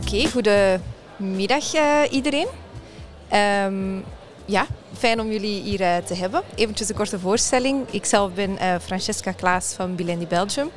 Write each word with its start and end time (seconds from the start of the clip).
Oké, 0.00 0.28
goedemiddag 0.28 1.74
uh, 1.74 2.00
iedereen. 2.10 2.46
Um, 3.66 4.04
ja, 4.44 4.66
fijn 4.98 5.20
om 5.20 5.30
jullie 5.30 5.62
hier 5.62 5.80
uh, 5.80 5.96
te 5.96 6.14
hebben. 6.14 6.42
Eventjes 6.54 6.88
een 6.88 6.94
korte 6.94 7.18
voorstelling. 7.18 7.86
Ikzelf 7.90 8.32
ben 8.32 8.50
uh, 8.50 8.74
Francesca 8.82 9.32
Klaas 9.32 9.72
van 9.72 9.94
Bilendi 9.94 10.26
Belgium. 10.26 10.70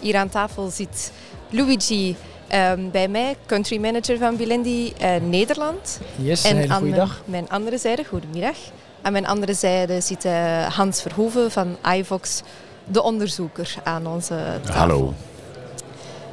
Hier 0.00 0.16
aan 0.16 0.28
tafel 0.28 0.70
zit 0.70 1.12
Luigi 1.50 2.16
um, 2.54 2.90
bij 2.90 3.08
mij, 3.08 3.36
country 3.46 3.80
manager 3.80 4.18
van 4.18 4.36
Bilendi 4.36 4.92
Nederland. 5.22 6.00
Yes, 6.16 6.44
en 6.44 6.56
een 6.56 6.72
aan 6.72 7.10
mijn 7.24 7.48
andere 7.48 7.78
zijde, 7.78 8.04
goedemiddag. 8.04 8.56
Aan 9.02 9.12
mijn 9.12 9.26
andere 9.26 9.54
zijde 9.54 10.00
zit 10.00 10.24
Hans 10.68 11.02
Verhoeven 11.02 11.50
van 11.50 11.76
iVox, 11.94 12.42
de 12.84 13.02
onderzoeker 13.02 13.74
aan 13.84 14.06
onze 14.06 14.58
tafel. 14.64 14.80
Hallo. 14.80 15.14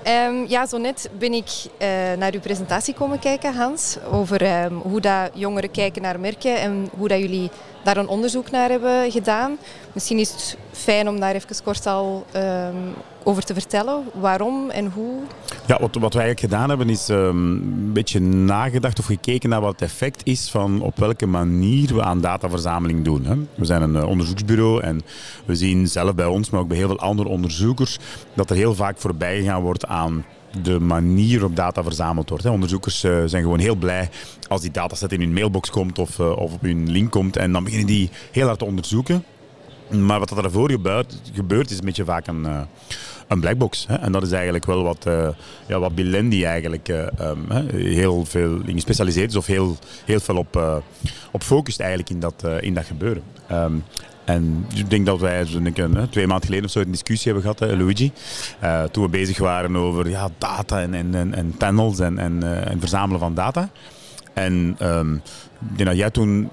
Um, 0.07 0.45
ja, 0.47 0.65
zo 0.65 0.77
net 0.77 1.09
ben 1.17 1.33
ik 1.33 1.49
uh, 1.65 1.87
naar 2.17 2.33
uw 2.33 2.39
presentatie 2.39 2.93
komen 2.93 3.19
kijken, 3.19 3.55
Hans, 3.55 3.97
over 4.11 4.63
um, 4.63 4.77
hoe 4.77 5.01
dat 5.01 5.29
jongeren 5.33 5.71
kijken 5.71 6.01
naar 6.01 6.19
merken 6.19 6.59
en 6.59 6.89
hoe 6.97 7.07
dat 7.07 7.19
jullie 7.19 7.49
daar 7.83 7.97
een 7.97 8.07
onderzoek 8.07 8.51
naar 8.51 8.69
hebben 8.69 9.11
gedaan. 9.11 9.57
Misschien 9.93 10.19
is 10.19 10.31
het 10.31 10.57
fijn 10.71 11.09
om 11.09 11.19
daar 11.19 11.35
even 11.35 11.63
kort 11.63 11.85
al 11.85 12.25
um, 12.35 12.93
over 13.23 13.43
te 13.43 13.53
vertellen. 13.53 14.03
Waarom 14.13 14.69
en 14.69 14.91
hoe? 14.91 15.13
Ja, 15.65 15.79
wat, 15.79 15.95
wat 15.95 16.13
wij 16.13 16.23
eigenlijk 16.23 16.39
gedaan 16.39 16.69
hebben 16.69 16.89
is 16.89 17.07
een 17.07 17.93
beetje 17.93 18.19
nagedacht 18.19 18.99
of 18.99 19.05
gekeken 19.05 19.49
naar 19.49 19.61
wat 19.61 19.71
het 19.71 19.81
effect 19.81 20.21
is 20.23 20.49
van 20.49 20.81
op 20.81 20.97
welke 20.97 21.25
manier 21.25 21.95
we 21.95 22.03
aan 22.03 22.21
dataverzameling 22.21 23.03
doen. 23.03 23.25
Hè. 23.25 23.35
We 23.55 23.65
zijn 23.65 23.81
een 23.81 23.95
uh, 23.95 24.07
onderzoeksbureau 24.07 24.81
en 24.81 25.01
we 25.45 25.55
zien 25.55 25.87
zelf 25.87 26.15
bij 26.15 26.25
ons, 26.25 26.49
maar 26.49 26.61
ook 26.61 26.67
bij 26.67 26.77
heel 26.77 26.87
veel 26.87 26.99
andere 26.99 27.29
onderzoekers, 27.29 27.99
dat 28.33 28.49
er 28.49 28.55
heel 28.55 28.75
vaak 28.75 28.97
voorbij 28.97 29.37
gegaan 29.37 29.61
wordt 29.61 29.85
aan 29.85 30.25
de 30.61 30.79
manier 30.79 31.39
waarop 31.39 31.55
data 31.55 31.83
verzameld 31.83 32.29
wordt. 32.29 32.45
Onderzoekers 32.45 33.03
uh, 33.03 33.23
zijn 33.25 33.43
gewoon 33.43 33.59
heel 33.59 33.75
blij 33.75 34.09
als 34.47 34.61
die 34.61 34.71
dataset 34.71 35.11
in 35.11 35.19
hun 35.19 35.33
mailbox 35.33 35.69
komt 35.69 35.99
of, 35.99 36.19
uh, 36.19 36.31
of 36.31 36.53
op 36.53 36.61
hun 36.61 36.91
link 36.91 37.11
komt. 37.11 37.37
En 37.37 37.51
dan 37.51 37.63
beginnen 37.63 37.87
die 37.87 38.09
heel 38.31 38.45
hard 38.45 38.59
te 38.59 38.65
onderzoeken. 38.65 39.23
Maar 39.89 40.19
wat 40.19 40.29
er 40.29 40.41
daarvoor 40.41 40.71
gebeurt, 40.71 41.21
gebeurt 41.33 41.69
is 41.69 41.77
een 41.77 41.85
beetje 41.85 42.05
vaak 42.05 42.27
een, 42.27 42.41
uh, 42.41 42.61
een 43.27 43.39
blackbox. 43.39 43.87
Hè? 43.87 43.95
En 43.95 44.11
dat 44.11 44.23
is 44.23 44.31
eigenlijk 44.31 44.65
wel 44.65 44.83
wat, 44.83 45.05
uh, 45.07 45.29
ja, 45.67 45.79
wat 45.79 45.95
Bilendi 45.95 46.43
eigenlijk 46.43 46.87
um, 47.19 47.51
heel 47.71 48.25
veel 48.25 48.59
in 48.65 48.73
gespecialiseerd 48.73 49.29
is 49.29 49.35
of 49.35 49.45
heel, 49.45 49.77
heel 50.05 50.19
veel 50.19 50.37
op, 50.37 50.83
op 51.31 51.43
focust 51.43 51.79
eigenlijk 51.79 52.09
in 52.09 52.19
dat, 52.19 52.43
in 52.59 52.73
dat 52.73 52.85
gebeuren. 52.85 53.23
Um, 53.51 53.83
en 54.27 54.65
ik 54.75 54.89
denk 54.89 55.05
dat 55.05 55.19
wij 55.19 55.45
twee 56.09 56.27
maanden 56.27 56.45
geleden 56.45 56.65
of 56.65 56.71
zo 56.71 56.79
een 56.79 56.91
discussie 56.91 57.31
hebben 57.31 57.53
gehad, 57.53 57.69
hè, 57.69 57.77
Luigi. 57.77 58.11
Uh, 58.63 58.83
toen 58.83 59.03
we 59.03 59.09
bezig 59.09 59.37
waren 59.37 59.75
over 59.75 60.09
ja, 60.09 60.29
data 60.37 60.81
en, 60.81 60.93
en, 60.93 61.33
en 61.33 61.55
panels 61.57 61.99
en, 61.99 62.17
en, 62.17 62.39
uh, 62.43 62.67
en 62.67 62.79
verzamelen 62.79 63.19
van 63.19 63.33
data. 63.33 63.69
En 64.37 64.77
um, 64.81 65.21
ik 65.71 65.77
denk 65.77 65.89
dat 65.89 65.97
jij 65.97 66.11
toen 66.11 66.49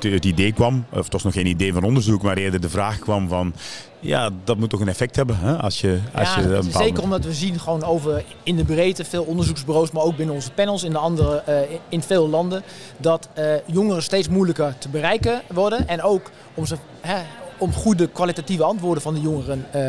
het, 0.00 0.24
idee 0.24 0.52
kwam, 0.52 0.84
of 0.90 1.04
het 1.04 1.12
was 1.12 1.22
nog 1.22 1.32
geen 1.32 1.46
idee 1.46 1.72
van 1.72 1.82
onderzoek, 1.82 2.22
maar 2.22 2.36
eerder 2.36 2.60
de 2.60 2.68
vraag 2.68 2.98
kwam 2.98 3.28
van, 3.28 3.54
ja, 4.00 4.30
dat 4.44 4.58
moet 4.58 4.70
toch 4.70 4.80
een 4.80 4.88
effect 4.88 5.16
hebben 5.16 5.38
hè? 5.38 5.56
als 5.56 5.80
je... 5.80 5.98
Als 6.14 6.34
ja, 6.34 6.40
je 6.40 6.62
zeker 6.70 7.02
omdat 7.02 7.24
we 7.24 7.34
zien 7.34 7.60
gewoon 7.60 7.84
over 7.84 8.24
in 8.42 8.56
de 8.56 8.64
breedte 8.64 9.04
veel 9.04 9.22
onderzoeksbureaus, 9.22 9.90
maar 9.90 10.02
ook 10.02 10.16
binnen 10.16 10.34
onze 10.34 10.52
panels 10.52 10.82
in 10.82 10.92
de 10.92 10.98
andere, 10.98 11.42
uh, 11.48 11.54
in 11.88 12.02
veel 12.02 12.28
landen, 12.28 12.62
dat 12.96 13.28
uh, 13.38 13.44
jongeren 13.66 14.02
steeds 14.02 14.28
moeilijker 14.28 14.74
te 14.78 14.88
bereiken 14.88 15.42
worden. 15.52 15.88
En 15.88 16.02
ook 16.02 16.30
om 16.54 16.66
ze... 16.66 16.76
Hè, 17.00 17.22
om 17.60 17.72
goede 17.72 18.08
kwalitatieve 18.08 18.62
antwoorden 18.62 19.02
van 19.02 19.14
de 19.14 19.20
jongeren 19.20 19.66
uh, 19.74 19.82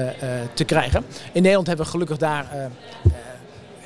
te 0.53 0.64
krijgen. 0.64 1.03
In 1.31 1.42
Nederland 1.42 1.67
hebben 1.67 1.86
we 1.86 1.92
gelukkig 1.92 2.17
daar 2.17 2.72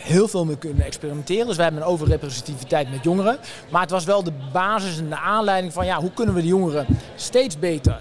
heel 0.03 0.27
veel 0.27 0.45
mee 0.45 0.57
kunnen 0.57 0.85
experimenteren. 0.85 1.47
Dus 1.47 1.55
wij 1.55 1.65
hebben 1.65 1.83
een 1.83 1.89
overrepresentativiteit 1.89 2.91
met 2.91 3.03
jongeren. 3.03 3.37
Maar 3.69 3.81
het 3.81 3.91
was 3.91 4.05
wel 4.05 4.23
de 4.23 4.33
basis 4.51 4.97
en 4.97 5.09
de 5.09 5.17
aanleiding 5.17 5.73
van 5.73 5.85
ja, 5.85 6.00
hoe 6.00 6.11
kunnen 6.11 6.35
we 6.35 6.41
de 6.41 6.47
jongeren 6.47 6.85
steeds 7.16 7.59
beter 7.59 8.00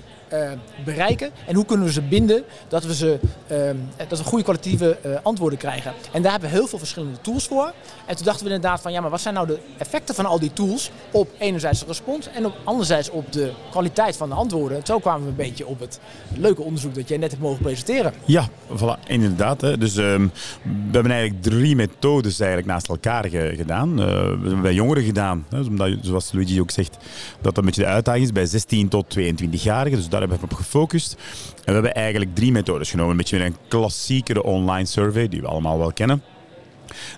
bereiken 0.85 1.31
en 1.47 1.55
hoe 1.55 1.65
kunnen 1.65 1.87
we 1.87 1.93
ze 1.93 2.03
binden 2.03 2.45
dat 2.69 2.85
we, 2.85 2.95
ze, 2.95 3.19
uh, 3.53 4.09
dat 4.09 4.19
we 4.19 4.25
goede 4.25 4.45
kwalitatieve 4.45 4.99
uh, 5.07 5.17
antwoorden 5.23 5.59
krijgen. 5.59 5.93
En 6.13 6.23
daar 6.23 6.31
hebben 6.31 6.51
we 6.51 6.57
heel 6.57 6.67
veel 6.67 6.79
verschillende 6.79 7.21
tools 7.21 7.47
voor. 7.47 7.73
En 8.07 8.17
toen 8.17 8.25
dachten 8.25 8.47
we 8.47 8.53
inderdaad 8.53 8.81
van 8.81 8.93
ja, 8.93 9.01
maar 9.01 9.11
wat 9.11 9.21
zijn 9.21 9.35
nou 9.35 9.47
de 9.47 9.59
effecten 9.79 10.15
van 10.15 10.27
al 10.27 10.39
die 10.39 10.53
tools 10.53 10.91
op 11.11 11.29
enerzijds 11.39 11.81
de 11.81 11.87
respons 11.87 12.29
en 12.29 12.47
op 12.47 12.55
anderzijds 12.65 13.11
op 13.11 13.33
de 13.33 13.53
kwaliteit 13.71 14.17
van 14.17 14.29
de 14.29 14.35
antwoorden. 14.35 14.79
En 14.79 14.87
zo 14.87 14.99
kwamen 14.99 15.23
we 15.23 15.29
een 15.29 15.37
beetje 15.37 15.67
op 15.67 15.81
het 15.81 16.01
leuke 16.37 16.63
onderzoek 16.63 16.95
dat 16.95 17.09
jij 17.09 17.19
net 17.19 17.31
hebt 17.31 17.43
mogen 17.43 17.63
presenteren. 17.63 18.13
Ja, 18.25 18.49
voilà, 18.71 19.07
inderdaad. 19.07 19.61
Hè. 19.61 19.79
Dus 19.79 19.97
um, 19.97 20.31
we 20.63 20.91
hebben 20.93 21.13
eigenlijk 21.13 21.43
drie 21.43 21.77
methodes 21.77 22.41
eigenlijk 22.41 22.71
naast 22.71 22.89
elkaar 22.89 23.29
ge 23.29 23.53
gedaan. 23.57 23.97
we 23.97 24.03
hebben 24.03 24.63
bij 24.63 24.75
jongeren 24.75 25.03
gedaan, 25.03 25.47
hè, 25.49 25.61
omdat, 25.61 25.91
zoals 26.01 26.33
Luigi 26.33 26.61
ook 26.61 26.71
zegt, 26.71 26.97
dat 27.41 27.53
dat 27.55 27.65
een 27.65 27.71
beetje 27.71 27.83
de 27.83 27.95
uitdaging 27.95 28.25
is 28.25 28.33
bij 28.33 28.47
16 28.47 28.89
tot 28.89 29.19
22-jarigen. 29.19 29.97
Dus 29.97 30.09
daar 30.09 30.22
hebben 30.29 30.49
we 30.49 30.55
op 30.55 30.65
gefocust. 30.65 31.17
En 31.55 31.65
we 31.65 31.73
hebben 31.73 31.95
eigenlijk 31.95 32.35
drie 32.35 32.53
methodes 32.53 32.91
genomen. 32.91 33.11
Een 33.11 33.17
beetje 33.17 33.45
een 33.45 33.57
klassiekere 33.69 34.43
online 34.43 34.87
survey, 34.87 35.29
die 35.29 35.41
we 35.41 35.47
allemaal 35.47 35.79
wel 35.79 35.93
kennen. 35.93 36.23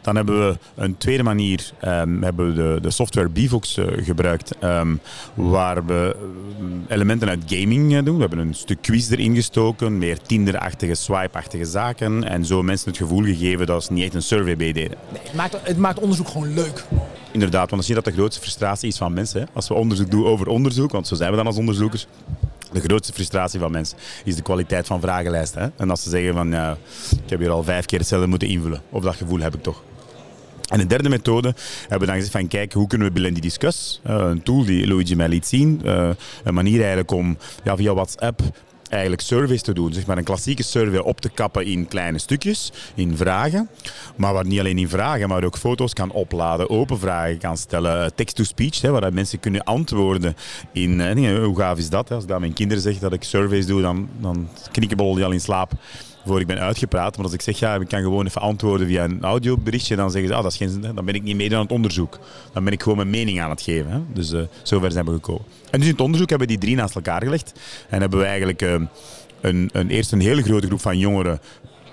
Dan 0.03 0.17
hebben 0.17 0.49
we 0.49 0.59
een 0.75 0.97
tweede 0.97 1.23
manier, 1.23 1.73
um, 1.85 2.23
hebben 2.23 2.47
we 2.47 2.53
de, 2.53 2.79
de 2.81 2.91
software 2.91 3.29
Bivox 3.29 3.77
uh, 3.77 3.87
gebruikt, 3.97 4.53
um, 4.65 5.01
waar 5.35 5.87
we 5.87 6.17
elementen 6.89 7.29
uit 7.29 7.43
gaming 7.47 7.93
uh, 7.93 8.05
doen. 8.05 8.15
We 8.15 8.21
hebben 8.21 8.39
een 8.39 8.55
stuk 8.55 8.83
quiz 8.83 9.11
erin 9.11 9.35
gestoken, 9.35 9.99
meer 9.99 10.19
Tinder-achtige, 10.19 10.95
swipe-achtige 10.95 11.65
zaken. 11.65 12.25
En 12.25 12.45
zo 12.45 12.63
mensen 12.63 12.89
het 12.89 12.97
gevoel 12.97 13.23
gegeven 13.23 13.67
dat 13.67 13.85
ze 13.85 13.93
niet 13.93 14.05
echt 14.05 14.15
een 14.15 14.23
survey 14.23 14.57
bij 14.57 14.73
deden. 14.73 14.99
Nee, 15.13 15.21
het, 15.23 15.35
maakt, 15.35 15.57
het 15.63 15.79
maakt 15.79 15.99
onderzoek 15.99 16.29
gewoon 16.29 16.55
leuk. 16.55 16.85
Inderdaad, 17.33 17.71
want 17.71 17.71
dan 17.71 17.83
zie 17.83 17.95
je 17.95 18.03
dat 18.03 18.13
de 18.13 18.19
grootste 18.19 18.41
frustratie 18.41 18.89
is 18.89 18.97
van 18.97 19.13
mensen. 19.13 19.41
Hè? 19.41 19.47
Als 19.53 19.69
we 19.69 19.75
onderzoek 19.75 20.11
doen 20.11 20.25
over 20.25 20.47
onderzoek, 20.47 20.93
want 20.93 21.07
zo 21.07 21.15
zijn 21.15 21.31
we 21.31 21.37
dan 21.37 21.47
als 21.47 21.57
onderzoekers. 21.57 22.07
De 22.75 22.81
grootste 22.81 23.13
frustratie 23.13 23.61
van 23.61 23.71
mensen 23.71 23.99
is 24.25 24.37
de 24.37 24.43
kwaliteit 24.43 24.87
van 24.87 25.01
vragenlijsten. 25.01 25.63
Hè? 25.63 25.69
En 25.77 25.91
als 25.91 26.03
ze 26.03 26.11
zeggen 26.11 26.35
van 26.35 26.51
ja, 26.51 26.77
ik 27.25 27.31
heb 27.31 27.39
hier 27.39 27.51
al 27.51 27.63
vijf 27.63 27.87
keer 27.87 27.99
hetzelfde 27.99 28.29
moeten 28.29 28.49
invullen. 28.49 28.83
Of 28.91 29.03
dat 29.03 29.17
gevoel 29.17 29.39
heb 29.39 29.55
ik 29.55 29.63
toch. 29.63 29.83
En 30.69 30.79
de 30.79 30.87
derde 30.87 31.09
methode 31.09 31.55
hebben 31.81 31.99
we 31.99 32.07
dan 32.07 32.15
gezegd 32.15 32.33
van 32.33 32.49
kijk, 32.49 32.73
hoe 32.73 32.87
kunnen 32.87 33.09
we 33.09 33.13
Bilendi 33.13 33.41
Discuss, 33.41 34.01
uh, 34.07 34.15
een 34.17 34.43
tool 34.43 34.65
die 34.65 34.87
Luigi 34.87 35.17
mij 35.17 35.29
liet 35.29 35.47
zien, 35.47 35.81
uh, 35.85 36.11
een 36.45 36.55
manier 36.55 36.79
eigenlijk 36.79 37.11
om 37.11 37.37
ja, 37.65 37.77
via 37.77 37.95
WhatsApp 37.95 38.43
eigenlijk 38.91 39.23
surveys 39.23 39.63
te 39.63 39.73
doen. 39.73 39.93
Zeg 39.93 40.07
maar 40.07 40.19
een 40.19 40.25
klassieke 40.25 40.63
survey 40.63 40.99
op 40.99 41.21
te 41.21 41.29
kappen 41.29 41.65
in 41.65 41.89
kleine 41.89 42.19
stukjes, 42.19 42.73
in 42.95 43.17
vragen. 43.17 43.69
Maar 44.17 44.33
waar 44.33 44.47
niet 44.47 44.59
alleen 44.59 44.79
in 44.79 44.89
vragen, 44.89 45.29
maar 45.29 45.45
ook 45.45 45.59
foto's 45.59 45.93
kan 45.93 46.11
opladen, 46.11 46.71
open 46.71 46.99
vragen 46.99 47.39
kan 47.39 47.57
stellen, 47.57 48.15
text-to-speech, 48.15 48.81
waar 48.81 49.13
mensen 49.13 49.41
kunnen 49.41 49.65
antwoorden 49.65 50.37
in... 50.73 51.01
Uh, 51.01 51.45
hoe 51.45 51.57
gaaf 51.57 51.79
is 51.79 51.91
dat? 51.91 52.09
Hè? 52.09 52.15
Als 52.15 52.25
ik 52.25 52.31
aan 52.31 52.41
mijn 52.41 52.53
kinderen 52.53 52.83
zeg 52.83 52.99
dat 52.99 53.13
ik 53.13 53.23
surveys 53.23 53.67
doe, 53.67 53.83
dan, 53.83 54.09
dan 54.21 54.49
die 54.73 55.25
al 55.25 55.31
in 55.31 55.41
slaap 55.41 55.73
voor 56.27 56.41
ik 56.41 56.47
ben 56.47 56.59
uitgepraat. 56.59 57.17
Maar 57.17 57.25
als 57.25 57.35
ik 57.35 57.43
zeg, 57.43 57.59
ja, 57.59 57.75
ik 57.75 57.89
kan 57.89 58.03
gewoon 58.03 58.27
even 58.27 58.41
antwoorden 58.41 58.87
via 58.87 59.05
een 59.05 59.23
audioberichtje, 59.23 59.97
dan 59.97 60.11
zeggen 60.11 60.31
ze, 60.31 60.37
ah, 60.37 60.43
dat 60.43 60.53
is 60.53 60.59
geen, 60.59 60.95
dan 60.95 61.05
ben 61.05 61.15
ik 61.15 61.23
niet 61.23 61.37
mee 61.37 61.55
aan 61.55 61.63
het 61.63 61.71
onderzoek. 61.71 62.19
Dan 62.53 62.65
ben 62.65 62.73
ik 62.73 62.83
gewoon 62.83 62.97
mijn 62.97 63.11
mening 63.11 63.41
aan 63.41 63.51
het 63.51 63.63
geven. 63.63 63.91
Hè. 63.91 63.99
Dus 64.13 64.33
uh, 64.33 64.43
zover 64.63 64.93
zijn 64.93 65.05
we 65.05 65.13
gekomen. 65.13 65.45
En 65.71 65.79
dus 65.79 65.89
in 65.89 65.93
het 65.93 66.03
onderzoek 66.03 66.29
hebben 66.29 66.47
we 66.47 66.53
die 66.53 66.63
drie 66.63 66.77
naast 66.77 66.95
elkaar 66.95 67.23
gelegd. 67.23 67.53
En 67.89 68.01
hebben 68.01 68.19
we 68.19 68.25
eigenlijk 68.25 68.63
uh, 68.63 68.75
een, 69.41 69.71
een, 69.73 69.91
eerst 69.91 70.13
een 70.13 70.21
hele 70.21 70.43
grote 70.43 70.67
groep 70.67 70.81
van 70.81 70.99
jongeren 70.99 71.41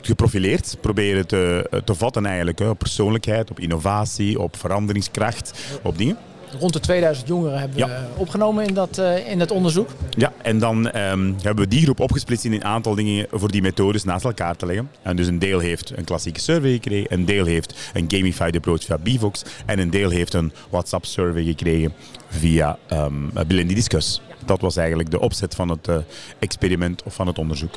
geprofileerd, 0.02 0.78
proberen 0.82 1.28
te, 1.28 1.70
te 1.86 1.96
vatten 1.96 2.26
eigenlijk, 2.26 2.60
hè, 2.60 2.70
op 2.70 2.80
persoonlijkheid, 2.80 3.52
op 3.52 3.60
innovatie, 3.60 4.40
op 4.40 4.58
veranderingskracht, 4.58 5.80
op 5.82 5.98
dingen. 5.98 6.18
Rond 6.60 6.74
de 6.74 6.80
2000 6.80 7.28
jongeren 7.28 7.60
hebben 7.60 7.78
ja. 7.78 7.88
we 7.88 8.20
opgenomen 8.20 8.68
in 8.68 8.74
dat, 8.74 8.98
uh, 8.98 9.30
in 9.30 9.40
dat 9.40 9.52
onderzoek. 9.52 9.90
Ja, 10.10 10.34
en 10.42 10.60
dan 10.60 10.98
um, 10.98 11.36
hebben 11.42 11.64
we 11.64 11.68
die 11.68 11.82
groep 11.82 12.00
opgesplitst 12.00 12.46
in 12.46 12.54
een 12.54 12.64
aantal 12.64 12.96
dingen 12.96 13.28
voor 13.32 13.52
die 13.52 13.62
methodes 13.62 14.04
naast 14.04 14.26
elkaar 14.26 14.56
te 14.56 14.66
leggen. 14.66 14.92
En 15.02 15.16
dus 15.16 15.28
een 15.28 15.40
deel 15.40 15.60
heeft 15.60 15.98
een 15.98 16.04
klassieke 16.04 16.40
survey 16.40 16.72
gekregen, 16.72 17.14
een 17.14 17.26
deel 17.26 17.46
heeft 17.46 17.92
een 17.94 18.06
gamified 18.08 18.56
approach 18.56 18.84
via 18.84 18.98
Bivox 18.98 19.44
en 19.66 19.80
een 19.80 19.90
deel 19.90 20.10
heeft 20.10 20.34
een 20.34 20.52
WhatsApp 20.70 21.06
survey 21.06 21.44
gekregen 21.44 21.94
via 22.28 22.78
um, 22.94 23.32
Discuss. 23.68 24.22
Dat 24.46 24.62
was 24.62 24.76
eigenlijk 24.76 25.12
de 25.12 25.20
opzet 25.20 25.56
van 25.56 25.70
het 25.70 25.88
uh, 25.88 25.96
experiment 26.40 27.04
of 27.04 27.14
van 27.14 27.28
het 27.28 27.38
onderzoek. 27.38 27.74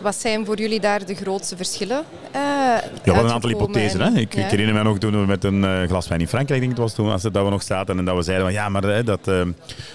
Wat 0.00 0.16
zijn 0.16 0.46
voor 0.46 0.58
jullie 0.58 0.80
daar 0.80 1.06
de 1.06 1.14
grootste 1.14 1.56
verschillen? 1.56 1.96
Uh, 1.96 2.32
ja, 2.32 2.82
we 3.02 3.10
hadden 3.10 3.24
een 3.24 3.32
aantal 3.32 3.50
hypothesen. 3.50 4.00
Hè? 4.00 4.20
Ik, 4.20 4.34
ja. 4.34 4.44
ik, 4.44 4.50
herinner 4.50 4.74
me 4.74 4.82
nog 4.82 4.98
toen 4.98 5.20
we 5.20 5.26
met 5.26 5.44
een 5.44 5.62
uh, 5.62 5.82
glas 5.82 6.08
wijn 6.08 6.20
in 6.20 6.28
Frankrijk, 6.28 6.60
denk 6.60 6.72
ik, 6.72 6.78
het 6.78 6.86
was 6.86 6.94
toen, 6.94 7.10
als 7.10 7.22
dat 7.22 7.32
we 7.32 7.50
nog 7.50 7.62
zaten 7.62 7.98
en 7.98 8.04
dat 8.04 8.16
we 8.16 8.22
zeiden 8.22 8.46
van 8.46 8.54
ja, 8.54 8.68
maar 8.68 8.82
hè, 8.82 9.04
dat, 9.04 9.28
uh, 9.28 9.42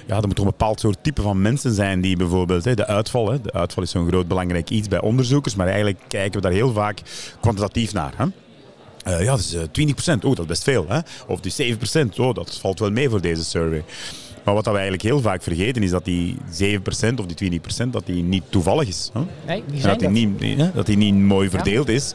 ja, 0.06 0.16
dat 0.16 0.25
moet 0.25 0.36
toch 0.36 0.46
een 0.46 0.52
bepaald 0.52 0.80
soort 0.80 0.98
type 1.02 1.22
van 1.22 1.42
mensen 1.42 1.74
zijn 1.74 2.02
die 2.02 2.18
bijvoorbeeld, 2.18 2.66
hè, 2.66 2.74
de 2.74 2.88
uitval, 2.88 3.31
hè, 3.31 3.42
de 3.42 3.54
uitval 3.54 3.84
is 3.84 3.92
zo'n 3.92 4.07
groot 4.07 4.28
belangrijk 4.28 4.69
iets 4.69 4.88
bij 4.88 5.02
onderzoekers, 5.02 5.56
maar 5.56 5.68
eigenlijk 5.68 6.00
kijken 6.08 6.34
we 6.34 6.42
daar 6.42 6.56
heel 6.56 6.74
vaak 6.74 7.01
kwantitatief 7.40 7.94
naar. 7.94 8.13
Hè? 8.16 8.25
Uh, 9.08 9.24
ja, 9.24 9.31
dat 9.31 9.40
is 9.40 9.56
20%, 9.56 10.24
oh, 10.24 10.36
dat 10.36 10.40
is 10.40 10.46
best 10.46 10.63
veel. 10.63 10.86
Hè? 10.88 11.00
Of 11.28 11.40
die 11.40 11.78
7%, 11.78 12.16
oh, 12.18 12.34
dat 12.34 12.58
valt 12.58 12.80
wel 12.80 12.92
mee 12.92 13.10
voor 13.10 13.22
deze 13.22 13.44
survey. 13.44 13.84
Maar 14.46 14.54
wat 14.54 14.66
we 14.66 14.72
eigenlijk 14.72 15.02
heel 15.02 15.22
vaak 15.22 15.44
vergeten 15.44 15.84
is 15.84 15.90
dat 15.90 16.06
die 16.06 16.38
7% 16.38 16.40
of 17.16 17.26
die 17.26 17.62
20% 17.62 17.88
dat 17.90 18.06
die 18.06 18.24
niet 18.24 18.44
toevallig 18.50 18.88
is. 18.88 19.10
Hè? 19.14 19.22
Nee, 19.46 19.64
die 19.68 19.82
zijn 19.82 20.00
dat 20.00 20.14
die, 20.14 20.32
dat. 20.32 20.40
niet, 20.40 20.58
hè, 20.58 20.72
dat 20.74 20.86
die 20.86 20.98
niet 20.98 21.16
mooi 21.16 21.50
verdeeld 21.50 21.90
is. 21.90 22.14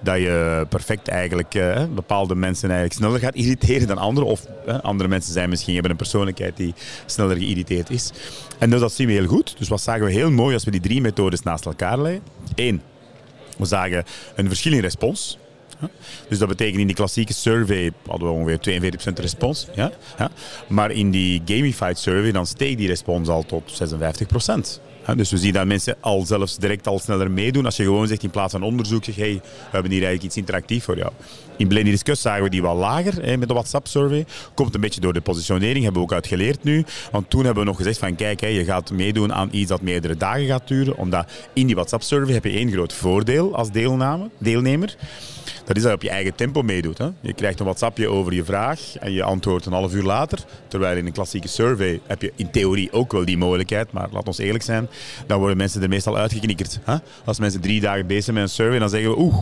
Dat 0.00 0.16
je 0.16 0.66
perfect 0.68 1.08
eigenlijk 1.08 1.54
eh, 1.54 1.84
bepaalde 1.94 2.34
mensen 2.34 2.70
eigenlijk 2.70 3.00
sneller 3.00 3.20
gaat 3.20 3.34
irriteren 3.34 3.86
dan 3.86 3.98
anderen. 3.98 4.28
Of 4.28 4.46
eh, 4.66 4.80
andere 4.80 5.08
mensen 5.08 5.32
zijn 5.32 5.48
misschien 5.48 5.72
hebben 5.72 5.90
een 5.90 5.96
persoonlijkheid 5.96 6.56
die 6.56 6.74
sneller 7.06 7.36
geïrriteerd 7.36 7.90
is. 7.90 8.10
En 8.58 8.70
dus 8.70 8.80
dat 8.80 8.92
zien 8.92 9.06
we 9.06 9.12
heel 9.12 9.26
goed. 9.26 9.54
Dus 9.58 9.68
wat 9.68 9.80
zagen 9.80 10.04
we 10.04 10.12
heel 10.12 10.30
mooi 10.30 10.54
als 10.54 10.64
we 10.64 10.70
die 10.70 10.80
drie 10.80 11.00
methodes 11.00 11.42
naast 11.42 11.66
elkaar 11.66 11.98
leggen? 11.98 12.22
Eén, 12.54 12.82
we 13.58 13.64
zagen 13.64 14.04
een 14.34 14.48
verschil 14.48 14.72
in 14.72 14.80
respons. 14.80 15.38
Dus 16.28 16.38
dat 16.38 16.48
betekent 16.48 16.80
in 16.80 16.86
die 16.86 16.96
klassieke 16.96 17.32
survey 17.32 17.92
hadden 18.06 18.28
we 18.28 18.34
ongeveer 18.34 18.80
42% 19.10 19.12
respons. 19.14 19.66
Ja? 19.74 19.92
Ja. 20.18 20.30
Maar 20.68 20.90
in 20.90 21.10
die 21.10 21.42
gamified 21.44 21.98
survey 21.98 22.32
dan 22.32 22.46
steeg 22.46 22.76
die 22.76 22.88
respons 22.88 23.28
al 23.28 23.44
tot 23.46 23.82
56%. 24.78 24.80
Ja, 25.06 25.14
dus 25.14 25.30
we 25.30 25.38
zien 25.38 25.52
dat 25.52 25.66
mensen 25.66 25.96
al 26.00 26.26
zelfs 26.26 26.56
direct 26.56 26.86
al 26.86 26.98
sneller 26.98 27.30
meedoen. 27.30 27.64
Als 27.64 27.76
je 27.76 27.82
gewoon 27.82 28.06
zegt 28.06 28.22
in 28.22 28.30
plaats 28.30 28.52
van 28.52 28.62
onderzoek, 28.62 29.04
zeg 29.04 29.16
hey, 29.16 29.40
we 29.42 29.68
hebben 29.70 29.90
hier 29.90 30.04
eigenlijk 30.04 30.22
iets 30.22 30.36
interactief 30.36 30.84
voor 30.84 30.96
jou. 30.96 31.12
In 31.56 31.68
Blended 31.68 31.92
Discuss 31.92 32.22
zagen 32.22 32.42
we 32.42 32.50
die 32.50 32.62
wel 32.62 32.76
lager 32.76 33.24
hè, 33.24 33.36
met 33.36 33.48
de 33.48 33.54
WhatsApp 33.54 33.86
survey. 33.86 34.26
Komt 34.54 34.74
een 34.74 34.80
beetje 34.80 35.00
door 35.00 35.12
de 35.12 35.20
positionering, 35.20 35.84
hebben 35.84 36.02
we 36.02 36.08
ook 36.08 36.12
uitgeleerd 36.12 36.64
nu. 36.64 36.84
Want 37.10 37.30
toen 37.30 37.44
hebben 37.44 37.62
we 37.62 37.68
nog 37.68 37.76
gezegd 37.76 37.98
van 37.98 38.16
kijk, 38.16 38.40
hè, 38.40 38.46
je 38.46 38.64
gaat 38.64 38.90
meedoen 38.90 39.32
aan 39.32 39.48
iets 39.52 39.68
dat 39.68 39.80
meerdere 39.80 40.16
dagen 40.16 40.46
gaat 40.46 40.68
duren. 40.68 40.96
Omdat 40.96 41.30
in 41.52 41.66
die 41.66 41.74
WhatsApp 41.74 42.02
survey 42.02 42.34
heb 42.34 42.44
je 42.44 42.50
één 42.50 42.70
groot 42.70 42.92
voordeel 42.92 43.54
als 43.56 43.70
deelname, 43.70 44.30
deelnemer. 44.38 44.96
Dat 45.64 45.76
is 45.76 45.82
dat 45.82 45.90
je 45.90 45.96
op 45.96 46.02
je 46.02 46.10
eigen 46.10 46.34
tempo 46.34 46.62
meedoet. 46.62 46.98
Hè. 46.98 47.08
Je 47.20 47.32
krijgt 47.32 47.58
een 47.58 47.64
WhatsAppje 47.64 48.08
over 48.08 48.32
je 48.32 48.44
vraag 48.44 48.80
en 49.00 49.12
je 49.12 49.22
antwoordt 49.22 49.66
een 49.66 49.72
half 49.72 49.94
uur 49.94 50.02
later. 50.02 50.38
Terwijl 50.68 50.96
in 50.96 51.06
een 51.06 51.12
klassieke 51.12 51.48
survey 51.48 52.00
heb 52.06 52.22
je 52.22 52.32
in 52.36 52.50
theorie 52.50 52.92
ook 52.92 53.12
wel 53.12 53.24
die 53.24 53.38
mogelijkheid. 53.38 53.92
Maar 53.92 54.08
laat 54.10 54.26
ons 54.26 54.38
eerlijk 54.38 54.64
zijn, 54.64 54.88
dan 55.26 55.38
worden 55.38 55.56
mensen 55.56 55.82
er 55.82 55.88
meestal 55.88 56.16
uitgeknikkerd. 56.16 56.78
Hè. 56.84 56.96
Als 57.24 57.38
mensen 57.38 57.60
drie 57.60 57.80
dagen 57.80 58.06
bezig 58.06 58.24
zijn 58.24 58.36
met 58.36 58.44
een 58.44 58.50
survey, 58.50 58.78
dan 58.78 58.88
zeggen 58.88 59.10
we 59.10 59.18
oeh, 59.18 59.36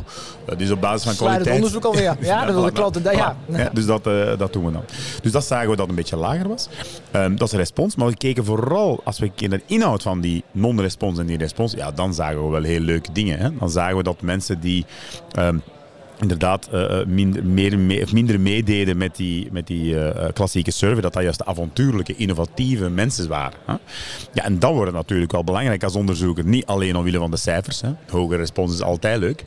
dat 0.44 0.61
is 0.61 0.70
op 0.70 0.81
basis 0.81 1.02
van 1.02 1.14
Sluit 1.14 1.34
het 1.34 1.43
kwaliteit. 1.43 1.55
onderzoek 1.55 1.84
alweer. 1.84 2.17
Ja, 2.26 2.44
dan 2.46 2.55
wil 2.55 2.64
de 2.64 2.72
klant... 2.72 2.99
Ja, 3.02 3.37
ja. 3.49 3.70
dus 3.72 3.87
dat, 3.87 4.06
eh, 4.06 4.38
dat 4.38 4.52
doen 4.52 4.64
we 4.64 4.72
dan. 4.72 4.84
Dus 5.22 5.32
dat 5.32 5.44
zagen 5.44 5.70
we 5.70 5.76
dat 5.76 5.88
een 5.88 5.94
beetje 5.94 6.17
lager 6.17 6.49
was. 6.49 6.69
Ehm, 7.11 7.31
dat 7.31 7.43
is 7.43 7.50
de 7.50 7.56
respons. 7.56 7.96
Maar 7.96 8.06
we 8.06 8.17
keken 8.17 8.44
vooral, 8.44 9.00
als 9.05 9.19
we 9.19 9.26
kijken 9.26 9.50
naar 9.50 9.58
de 9.58 9.75
inhoud 9.75 10.02
van 10.02 10.20
die 10.20 10.44
non-respons 10.50 11.19
en 11.19 11.26
die 11.26 11.38
respons, 11.38 11.72
ja, 11.72 11.90
dan 11.90 12.14
zagen 12.14 12.44
we 12.44 12.50
wel 12.50 12.62
heel 12.62 12.81
leuke 12.81 13.12
dingen. 13.12 13.38
Hè. 13.38 13.56
Dan 13.58 13.70
zagen 13.70 13.96
we 13.96 14.02
dat 14.02 14.22
mensen 14.22 14.61
die... 14.61 14.84
ehm, 15.32 15.58
inderdaad 16.20 16.69
eh, 16.72 17.00
eh, 17.00 17.06
minder, 17.06 17.46
meer, 17.46 17.78
mee- 17.78 18.02
of 18.02 18.12
minder 18.12 18.40
meededen 18.40 18.96
met 18.96 19.17
die, 19.17 19.49
met 19.52 19.67
die 19.67 20.00
eh, 20.05 20.32
klassieke 20.32 20.70
survey, 20.70 21.00
dat 21.00 21.12
dat 21.12 21.22
juist 21.22 21.38
de 21.38 21.44
avontuurlijke, 21.44 22.17
innovatieve 22.17 22.88
mensen 22.88 23.28
waren. 23.28 23.58
Hè? 23.64 23.75
Ja, 24.32 24.44
en 24.44 24.58
dan 24.58 24.75
wordt 24.75 24.93
natuurlijk 24.93 25.32
wel 25.32 25.44
belangrijk 25.44 25.82
als 25.82 25.94
onderzoeker, 25.96 26.44
niet 26.44 26.67
alleen 26.67 26.96
omwille 26.96 27.19
van 27.19 27.31
de 27.31 27.37
cijfers. 27.37 27.81
Hè? 27.81 27.90
Hoge 28.11 28.37
respons 28.37 28.72
is 28.72 28.82
altijd 28.82 29.19
leuk. 29.19 29.44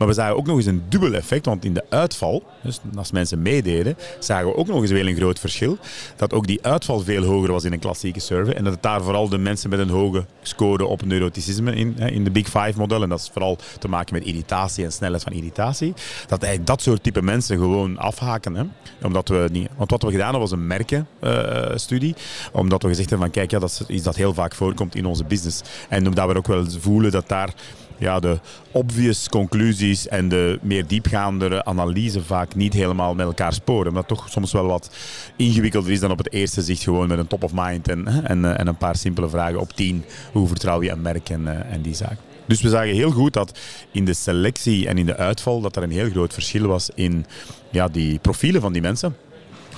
Maar 0.00 0.08
we 0.08 0.14
zagen 0.14 0.36
ook 0.36 0.46
nog 0.46 0.56
eens 0.56 0.66
een 0.66 0.82
dubbel 0.88 1.14
effect, 1.14 1.46
want 1.46 1.64
in 1.64 1.74
de 1.74 1.84
uitval, 1.88 2.42
dus 2.62 2.80
als 2.96 3.12
mensen 3.12 3.42
meededen, 3.42 3.96
zagen 4.18 4.46
we 4.46 4.56
ook 4.56 4.66
nog 4.66 4.80
eens 4.80 4.90
weer 4.90 5.06
een 5.06 5.16
groot 5.16 5.38
verschil. 5.38 5.78
Dat 6.16 6.32
ook 6.32 6.46
die 6.46 6.58
uitval 6.62 7.00
veel 7.00 7.22
hoger 7.22 7.52
was 7.52 7.64
in 7.64 7.72
een 7.72 7.78
klassieke 7.78 8.20
survey. 8.20 8.54
En 8.54 8.64
dat 8.64 8.72
het 8.72 8.82
daar 8.82 9.02
vooral 9.02 9.28
de 9.28 9.38
mensen 9.38 9.70
met 9.70 9.78
een 9.78 9.88
hoge 9.88 10.24
score 10.42 10.86
op 10.86 11.04
neuroticisme 11.04 11.74
in, 11.74 11.98
in 11.98 12.24
de 12.24 12.30
Big 12.30 12.46
Five 12.46 12.72
model, 12.76 13.02
en 13.02 13.08
dat 13.08 13.20
is 13.20 13.30
vooral 13.32 13.58
te 13.78 13.88
maken 13.88 14.14
met 14.14 14.24
irritatie 14.24 14.84
en 14.84 14.92
snelheid 14.92 15.22
van 15.22 15.32
irritatie, 15.32 15.94
dat 16.26 16.42
eigenlijk 16.42 16.66
dat 16.66 16.82
soort 16.82 17.02
type 17.02 17.22
mensen 17.22 17.58
gewoon 17.58 17.98
afhaken. 17.98 18.54
Hè. 18.54 18.64
Omdat 19.02 19.28
we 19.28 19.48
niet, 19.52 19.68
want 19.76 19.90
wat 19.90 20.02
we 20.02 20.10
gedaan 20.10 20.30
hebben 20.30 20.40
was 20.40 20.50
een 20.50 20.66
merkenstudie. 20.66 22.14
omdat 22.52 22.82
we 22.82 22.88
gezegd 22.88 23.10
hebben 23.10 23.26
van 23.26 23.36
kijk, 23.36 23.50
ja, 23.50 23.58
dat 23.58 23.84
is 23.86 24.02
dat 24.02 24.16
heel 24.16 24.34
vaak 24.34 24.54
voorkomt 24.54 24.94
in 24.94 25.06
onze 25.06 25.24
business. 25.24 25.62
En 25.88 26.06
omdat 26.06 26.28
we 26.28 26.36
ook 26.36 26.46
wel 26.46 26.64
voelen 26.80 27.10
dat 27.10 27.28
daar 27.28 27.54
ja, 28.00 28.20
de 28.20 28.38
obvious 28.70 29.28
conclusies 29.28 30.08
en 30.08 30.28
de 30.28 30.58
meer 30.62 30.86
diepgaandere 30.86 31.64
analyse 31.64 32.22
vaak 32.22 32.54
niet 32.54 32.72
helemaal 32.72 33.14
met 33.14 33.26
elkaar 33.26 33.52
sporen. 33.52 33.88
Omdat 33.88 34.08
toch 34.08 34.28
soms 34.28 34.52
wel 34.52 34.66
wat 34.66 34.90
ingewikkelder 35.36 35.92
is 35.92 36.00
dan 36.00 36.10
op 36.10 36.18
het 36.18 36.32
eerste 36.32 36.62
zicht 36.62 36.82
gewoon 36.82 37.08
met 37.08 37.18
een 37.18 37.26
top 37.26 37.42
of 37.42 37.52
mind 37.54 37.88
en, 37.88 38.24
en, 38.24 38.44
eh, 38.44 38.60
en 38.60 38.66
een 38.66 38.76
paar 38.76 38.96
simpele 38.96 39.28
vragen 39.28 39.60
op 39.60 39.72
tien. 39.72 40.04
Hoe 40.32 40.48
vertrouw 40.48 40.82
je 40.82 40.90
een 40.90 41.02
merk 41.02 41.28
en, 41.28 41.48
eh, 41.48 41.72
en 41.72 41.82
die 41.82 41.94
zaken. 41.94 42.18
Dus 42.46 42.62
we 42.62 42.68
zagen 42.68 42.94
heel 42.94 43.10
goed 43.10 43.32
dat 43.32 43.58
in 43.90 44.04
de 44.04 44.14
selectie 44.14 44.88
en 44.88 44.98
in 44.98 45.06
de 45.06 45.16
uitval 45.16 45.60
dat 45.60 45.76
er 45.76 45.82
een 45.82 45.90
heel 45.90 46.10
groot 46.10 46.32
verschil 46.32 46.66
was 46.66 46.90
in 46.94 47.26
ja, 47.70 47.88
die 47.88 48.18
profielen 48.18 48.60
van 48.60 48.72
die 48.72 48.82
mensen. 48.82 49.16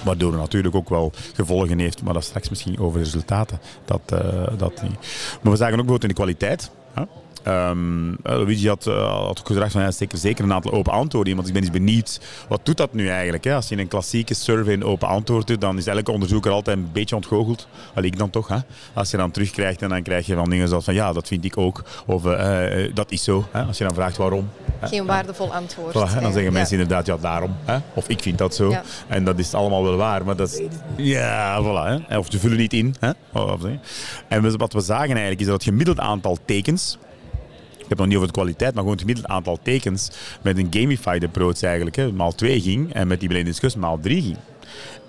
Waardoor 0.04 0.30
het 0.30 0.40
natuurlijk 0.40 0.74
ook 0.74 0.88
wel 0.88 1.12
gevolgen 1.34 1.78
heeft, 1.78 2.02
maar 2.02 2.14
dat 2.14 2.24
straks 2.24 2.48
misschien 2.48 2.78
over 2.78 3.00
resultaten. 3.00 3.60
Dat, 3.84 4.00
eh, 4.06 4.58
dat 4.58 4.82
niet. 4.82 4.98
Maar 5.42 5.52
we 5.52 5.58
zagen 5.58 5.78
ook 5.78 5.86
bijvoorbeeld 5.86 6.02
in 6.02 6.08
de 6.08 6.14
kwaliteit. 6.14 6.70
Eh, 7.42 7.70
Luigi 8.22 8.68
had, 8.68 8.86
eh, 8.86 9.26
had 9.26 9.38
ook 9.38 9.46
gezegd 9.46 9.72
van 9.72 9.82
ja, 9.82 9.90
zeker, 9.90 10.18
zeker 10.18 10.44
een 10.44 10.52
aantal 10.52 10.72
open 10.72 10.92
antwoorden. 10.92 11.34
Want 11.34 11.46
ik 11.46 11.52
ben 11.52 11.62
eens 11.62 11.70
benieuwd, 11.70 12.20
wat 12.48 12.60
doet 12.62 12.76
dat 12.76 12.92
nu 12.92 13.08
eigenlijk? 13.08 13.44
Hè? 13.44 13.54
Als 13.54 13.68
je 13.68 13.74
in 13.74 13.80
een 13.80 13.88
klassieke 13.88 14.34
survey 14.34 14.72
een 14.72 14.84
open 14.84 15.08
antwoord 15.08 15.46
doet, 15.46 15.60
dan 15.60 15.78
is 15.78 15.86
elke 15.86 16.12
onderzoeker 16.12 16.50
altijd 16.50 16.76
een 16.76 16.88
beetje 16.92 17.14
ontgoocheld. 17.14 17.68
Al 17.94 18.02
ik 18.02 18.18
dan 18.18 18.30
toch. 18.30 18.48
Hè? 18.48 18.58
Als 18.92 19.10
je 19.10 19.16
dan 19.16 19.30
terugkrijgt 19.30 19.82
en 19.82 19.88
dan 19.88 20.02
krijg 20.02 20.26
je 20.26 20.34
van 20.34 20.50
dingen 20.50 20.68
zoals 20.68 20.84
van 20.84 20.94
ja, 20.94 21.12
dat 21.12 21.28
vind 21.28 21.44
ik 21.44 21.58
ook. 21.58 21.82
Of 22.06 22.26
eh, 22.26 22.94
dat 22.94 23.10
is 23.10 23.24
zo. 23.24 23.46
Hè? 23.50 23.62
Als 23.62 23.78
je 23.78 23.84
dan 23.84 23.94
vraagt 23.94 24.16
waarom. 24.16 24.50
hè? 24.78 24.88
Geen 24.88 25.06
waardevol 25.06 25.54
antwoord. 25.54 25.94
Voilà, 25.94 26.20
dan 26.20 26.32
zeggen 26.32 26.42
ja. 26.42 26.50
mensen 26.50 26.78
inderdaad, 26.78 27.06
ja, 27.06 27.16
daarom. 27.16 27.56
Hè? 27.64 27.78
Of 27.94 28.08
ik 28.08 28.22
vind 28.22 28.38
dat 28.38 28.54
zo. 28.54 28.70
Ja. 28.70 28.82
En 29.08 29.24
dat 29.24 29.38
is 29.38 29.54
allemaal 29.54 29.82
wel 29.82 29.96
waar, 29.96 30.24
maar 30.24 30.36
dat 30.36 30.52
is... 30.52 30.62
Ja, 30.96 31.62
voilà. 31.62 32.06
Hè? 32.08 32.18
Of 32.18 32.26
ze 32.30 32.38
vullen 32.38 32.56
niet 32.56 32.72
in. 32.72 32.94
Hè? 33.00 33.10
En 34.28 34.56
wat 34.56 34.72
we 34.72 34.80
zagen 34.80 35.10
eigenlijk 35.10 35.40
is 35.40 35.46
dat 35.46 35.54
het 35.54 35.64
gemiddeld 35.64 35.98
aantal 35.98 36.38
tekens... 36.44 36.98
Het 37.92 38.00
nog 38.00 38.08
niet 38.08 38.16
over 38.16 38.28
de 38.28 38.40
kwaliteit, 38.40 38.74
maar 38.74 38.82
gewoon 38.82 38.98
het 38.98 39.00
gemiddeld 39.00 39.26
aantal 39.26 39.58
tekens 39.62 40.10
met 40.42 40.58
een 40.58 40.66
gamified 40.70 41.24
approach 41.24 41.62
eigenlijk, 41.62 41.96
hè, 41.96 42.12
maal 42.12 42.34
2 42.34 42.60
ging 42.60 42.92
en 42.92 43.06
met 43.06 43.20
die 43.20 43.28
blinde 43.28 43.50
discussie 43.50 43.80
maal 43.80 43.98
3 44.00 44.22
ging. 44.22 44.36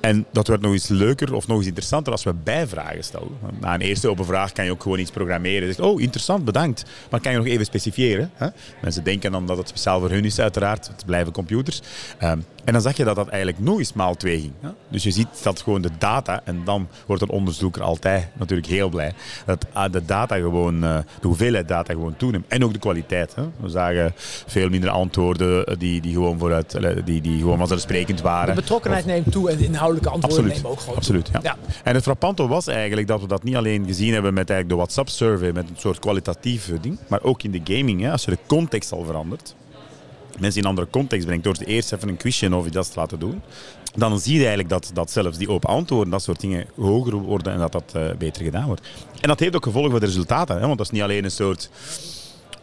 En 0.03 0.25
dat 0.31 0.47
werd 0.47 0.61
nog 0.61 0.71
eens 0.71 0.87
leuker 0.87 1.33
of 1.33 1.47
nog 1.47 1.57
eens 1.57 1.65
interessanter 1.65 2.11
als 2.11 2.23
we 2.23 2.33
bijvragen 2.33 3.03
stelden. 3.03 3.37
Na 3.59 3.73
een 3.73 3.81
eerste 3.81 4.09
open 4.09 4.25
vraag 4.25 4.51
kan 4.51 4.65
je 4.65 4.71
ook 4.71 4.81
gewoon 4.81 4.99
iets 4.99 5.11
programmeren. 5.11 5.67
Zegt, 5.67 5.79
oh, 5.79 6.01
interessant, 6.01 6.45
bedankt. 6.45 6.83
Maar 7.09 7.19
kan 7.19 7.31
je 7.31 7.37
nog 7.37 7.47
even 7.47 7.65
specifiëren? 7.65 8.31
Hè? 8.33 8.47
Mensen 8.81 9.03
denken 9.03 9.31
dan 9.31 9.45
dat 9.45 9.57
het 9.57 9.67
speciaal 9.67 9.99
voor 9.99 10.09
hun 10.09 10.25
is, 10.25 10.39
uiteraard. 10.39 10.87
Het 10.87 11.05
blijven 11.05 11.33
computers. 11.33 11.81
Ehm, 12.17 12.39
en 12.63 12.73
dan 12.73 12.81
zag 12.81 12.97
je 12.97 13.03
dat 13.03 13.15
dat 13.15 13.27
eigenlijk 13.27 13.63
nog 13.63 13.77
eens 13.77 13.93
maal 13.93 14.15
2 14.15 14.39
ging. 14.39 14.53
Hè? 14.59 14.69
Dus 14.87 15.03
je 15.03 15.11
ziet 15.11 15.43
dat 15.43 15.61
gewoon 15.61 15.81
de 15.81 15.89
data, 15.97 16.41
en 16.43 16.61
dan 16.65 16.87
wordt 17.05 17.21
een 17.21 17.29
onderzoeker 17.29 17.81
altijd 17.81 18.27
natuurlijk 18.33 18.67
heel 18.67 18.89
blij, 18.89 19.13
dat 19.45 19.65
ah, 19.73 19.91
de 19.91 20.05
data 20.05 20.35
gewoon, 20.35 20.83
eh, 20.83 20.97
de 21.21 21.27
hoeveelheid 21.27 21.67
data 21.67 21.93
gewoon 21.93 22.15
toeneemt. 22.17 22.45
En 22.47 22.63
ook 22.63 22.73
de 22.73 22.79
kwaliteit. 22.79 23.35
Hè? 23.35 23.43
We 23.59 23.69
zagen 23.69 24.13
veel 24.45 24.69
minder 24.69 24.89
antwoorden 24.89 25.65
eh, 25.65 25.75
die, 25.77 26.01
die, 26.01 26.13
gewoon, 26.13 26.39
vooruit, 26.39 26.73
eh, 26.73 26.95
die, 27.05 27.21
die 27.21 27.39
gewoon 27.39 27.57
vanzelfsprekend 27.57 28.21
waren. 28.21 28.55
De 28.55 28.61
betrokkenheid 28.61 29.05
neemt 29.05 29.31
toe 29.31 29.49
en 29.49 29.57
de 29.57 29.63
inhoudelijke 29.97 30.09
antwoorden 30.09 30.51
Absoluut. 30.51 30.55
nemen 30.55 30.71
ook 30.71 30.79
gewoon 30.79 30.95
Absoluut, 30.95 31.29
ja. 31.33 31.39
Ja. 31.43 31.57
En 31.83 31.95
het 31.95 32.03
frappante 32.03 32.47
was 32.47 32.67
eigenlijk 32.67 33.07
dat 33.07 33.21
we 33.21 33.27
dat 33.27 33.43
niet 33.43 33.55
alleen 33.55 33.85
gezien 33.85 34.13
hebben 34.13 34.33
met 34.33 34.49
eigenlijk 34.49 34.69
de 34.69 34.75
WhatsApp-survey, 34.75 35.51
met 35.51 35.69
een 35.69 35.77
soort 35.77 35.99
kwalitatief 35.99 36.71
ding, 36.81 36.97
maar 37.07 37.23
ook 37.23 37.43
in 37.43 37.51
de 37.51 37.61
gaming. 37.63 38.01
Hè, 38.01 38.11
als 38.11 38.25
je 38.25 38.31
de 38.31 38.37
context 38.47 38.91
al 38.91 39.03
verandert, 39.03 39.55
mensen 40.39 40.59
in 40.59 40.63
een 40.63 40.69
andere 40.69 40.87
context 40.89 41.25
brengt 41.25 41.43
door 41.43 41.55
ze 41.55 41.65
eerst 41.65 41.93
even 41.93 42.09
een 42.09 42.17
quizje 42.17 42.55
of 42.55 42.65
iets 42.65 42.89
te 42.89 42.99
laten 42.99 43.19
doen, 43.19 43.41
dan 43.95 44.19
zie 44.19 44.33
je 44.33 44.39
eigenlijk 44.39 44.69
dat, 44.69 44.91
dat 44.93 45.11
zelfs 45.11 45.37
die 45.37 45.49
open 45.49 45.69
antwoorden, 45.69 46.09
dat 46.09 46.23
soort 46.23 46.39
dingen, 46.39 46.65
hoger 46.75 47.13
worden 47.13 47.53
en 47.53 47.59
dat 47.59 47.71
dat 47.71 47.91
eh, 47.93 48.01
beter 48.17 48.43
gedaan 48.43 48.65
wordt. 48.65 48.81
En 49.21 49.27
dat 49.27 49.39
heeft 49.39 49.55
ook 49.55 49.63
gevolgen 49.63 49.91
voor 49.91 49.99
de 49.99 50.05
resultaten, 50.05 50.55
hè, 50.55 50.65
want 50.65 50.77
dat 50.77 50.85
is 50.85 50.91
niet 50.91 51.01
alleen 51.01 51.23
een 51.23 51.31
soort 51.31 51.69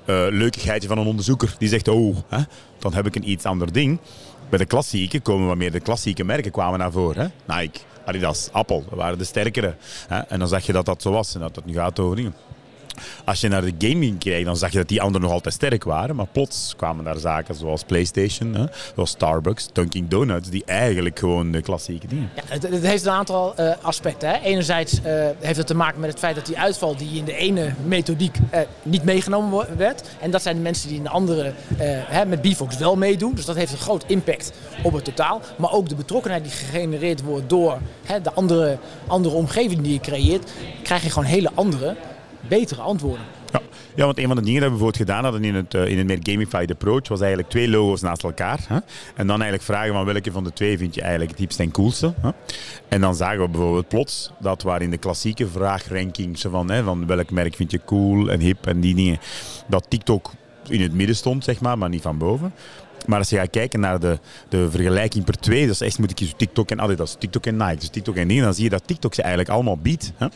eh 0.04 0.26
leukigheidje 0.30 0.88
van 0.88 0.98
een 0.98 1.06
onderzoeker 1.06 1.54
die 1.58 1.68
zegt, 1.68 1.88
oh, 1.88 2.16
hè, 2.28 2.42
dan 2.78 2.94
heb 2.94 3.06
ik 3.06 3.16
een 3.16 3.30
iets 3.30 3.44
ander 3.44 3.72
ding. 3.72 3.98
Bij 4.50 4.58
de 4.58 4.64
klassieke 4.64 5.20
komen 5.20 5.46
wat 5.46 5.56
meer 5.56 5.72
de 5.72 5.80
klassieke 5.80 6.24
merken 6.24 6.50
kwamen 6.50 6.78
naar 6.78 6.92
voren. 6.92 7.32
Hè? 7.46 7.56
Nike, 7.56 7.78
Adidas, 8.04 8.48
Apple, 8.52 8.82
waren 8.88 9.18
de 9.18 9.24
sterkere. 9.24 9.74
Hè? 10.08 10.18
En 10.18 10.38
dan 10.38 10.48
zag 10.48 10.66
je 10.66 10.72
dat 10.72 10.84
dat 10.84 11.02
zo 11.02 11.10
was 11.10 11.34
en 11.34 11.40
dat 11.40 11.56
het 11.56 11.64
nu 11.64 11.74
gaat 11.74 11.98
over 11.98 12.16
dingen. 12.16 12.34
Als 13.24 13.40
je 13.40 13.48
naar 13.48 13.62
de 13.62 13.88
gaming 13.88 14.18
kijkt, 14.18 14.44
dan 14.44 14.56
zag 14.56 14.70
je 14.70 14.78
dat 14.78 14.88
die 14.88 15.00
anderen 15.00 15.22
nog 15.22 15.32
altijd 15.32 15.54
sterk 15.54 15.84
waren. 15.84 16.16
Maar 16.16 16.26
plots 16.32 16.74
kwamen 16.76 17.04
daar 17.04 17.18
zaken 17.18 17.54
zoals 17.54 17.84
PlayStation, 17.84 18.54
hè, 18.54 18.64
zoals 18.94 19.10
Starbucks, 19.10 19.68
Dunkin' 19.72 20.08
Donuts, 20.08 20.48
die 20.48 20.64
eigenlijk 20.64 21.18
gewoon 21.18 21.50
de 21.52 21.62
klassieke 21.62 22.06
dingen. 22.06 22.30
Ja, 22.34 22.42
het, 22.46 22.62
het 22.62 22.86
heeft 22.86 23.04
een 23.04 23.12
aantal 23.12 23.54
eh, 23.56 23.72
aspecten. 23.82 24.28
Hè. 24.28 24.38
Enerzijds 24.40 25.02
eh, 25.02 25.26
heeft 25.38 25.58
het 25.58 25.66
te 25.66 25.74
maken 25.74 26.00
met 26.00 26.10
het 26.10 26.18
feit 26.18 26.34
dat 26.34 26.46
die 26.46 26.58
uitval 26.58 26.96
die 26.96 27.18
in 27.18 27.24
de 27.24 27.36
ene 27.36 27.74
methodiek 27.84 28.36
eh, 28.50 28.60
niet 28.82 29.04
meegenomen 29.04 29.76
werd. 29.76 30.02
En 30.20 30.30
dat 30.30 30.42
zijn 30.42 30.56
de 30.56 30.62
mensen 30.62 30.88
die 30.88 30.96
in 30.96 31.02
de 31.02 31.08
andere 31.08 31.52
hè, 31.84 32.26
met 32.26 32.42
Bifox 32.42 32.76
wel 32.76 32.96
meedoen. 32.96 33.34
Dus 33.34 33.44
dat 33.44 33.56
heeft 33.56 33.72
een 33.72 33.78
groot 33.78 34.04
impact 34.06 34.52
op 34.82 34.92
het 34.92 35.04
totaal. 35.04 35.40
Maar 35.56 35.72
ook 35.72 35.88
de 35.88 35.94
betrokkenheid 35.94 36.42
die 36.42 36.52
gegenereerd 36.52 37.22
wordt 37.22 37.48
door 37.48 37.78
hè, 38.04 38.20
de 38.20 38.32
andere, 38.32 38.78
andere 39.06 39.34
omgeving 39.34 39.80
die 39.80 39.92
je 39.92 40.00
creëert, 40.00 40.50
krijg 40.82 41.02
je 41.02 41.10
gewoon 41.10 41.28
hele 41.28 41.50
andere, 41.54 41.96
betere 42.50 42.80
antwoorden. 42.80 43.24
Ja. 43.52 43.60
ja, 43.94 44.04
want 44.04 44.18
een 44.18 44.26
van 44.26 44.36
de 44.36 44.42
dingen 44.42 44.60
dat 44.60 44.70
we 44.70 44.76
bijvoorbeeld 44.76 45.08
gedaan 45.08 45.22
hadden 45.24 45.44
in 45.44 45.54
het, 45.54 45.74
in 45.74 45.98
het 45.98 46.06
meer 46.06 46.18
gamified 46.22 46.70
approach 46.70 47.08
was 47.08 47.20
eigenlijk 47.20 47.50
twee 47.50 47.68
logo's 47.68 48.00
naast 48.00 48.22
elkaar. 48.22 48.60
Hè? 48.68 48.78
En 49.14 49.26
dan 49.26 49.42
eigenlijk 49.42 49.62
vragen 49.62 49.92
van 49.92 50.04
welke 50.04 50.32
van 50.32 50.44
de 50.44 50.52
twee 50.52 50.78
vind 50.78 50.94
je 50.94 51.00
eigenlijk 51.00 51.30
het 51.30 51.38
diepste 51.38 51.62
en 51.62 51.70
coolste. 51.70 52.14
Hè? 52.20 52.30
En 52.88 53.00
dan 53.00 53.14
zagen 53.14 53.40
we 53.40 53.48
bijvoorbeeld 53.48 53.88
plots 53.88 54.30
dat 54.38 54.62
waar 54.62 54.82
in 54.82 54.90
de 54.90 54.98
klassieke 54.98 55.46
vraagrankings 55.46 56.42
van, 56.50 56.70
hè, 56.70 56.82
van 56.82 57.06
welk 57.06 57.30
merk 57.30 57.54
vind 57.54 57.70
je 57.70 57.80
cool 57.84 58.30
en 58.30 58.40
hip 58.40 58.66
en 58.66 58.80
die 58.80 58.94
dingen, 58.94 59.18
dat 59.66 59.86
TikTok 59.88 60.30
in 60.68 60.80
het 60.80 60.92
midden 60.92 61.16
stond, 61.16 61.44
zeg 61.44 61.60
maar, 61.60 61.78
maar 61.78 61.88
niet 61.88 62.02
van 62.02 62.18
boven. 62.18 62.52
Maar 63.06 63.18
als 63.18 63.28
je 63.28 63.36
gaat 63.36 63.50
kijken 63.50 63.80
naar 63.80 64.00
de, 64.00 64.18
de 64.48 64.70
vergelijking 64.70 65.24
per 65.24 65.38
twee, 65.38 65.66
dus 65.66 65.80
echt 65.80 65.98
moet 65.98 66.10
ik 66.10 66.16
kiezen 66.16 66.36
TikTok 66.36 66.70
en 66.70 66.80
Adidas, 66.80 67.16
TikTok 67.18 67.46
en 67.46 67.56
Nike, 67.56 67.76
dus 67.76 67.88
TikTok 67.88 68.16
en 68.16 68.28
dingen, 68.28 68.44
dan 68.44 68.54
zie 68.54 68.64
je 68.64 68.70
dat 68.70 68.86
TikTok 68.86 69.14
ze 69.14 69.20
eigenlijk 69.20 69.50
allemaal 69.50 69.78
biedt. 69.78 70.12
Hè? 70.16 70.26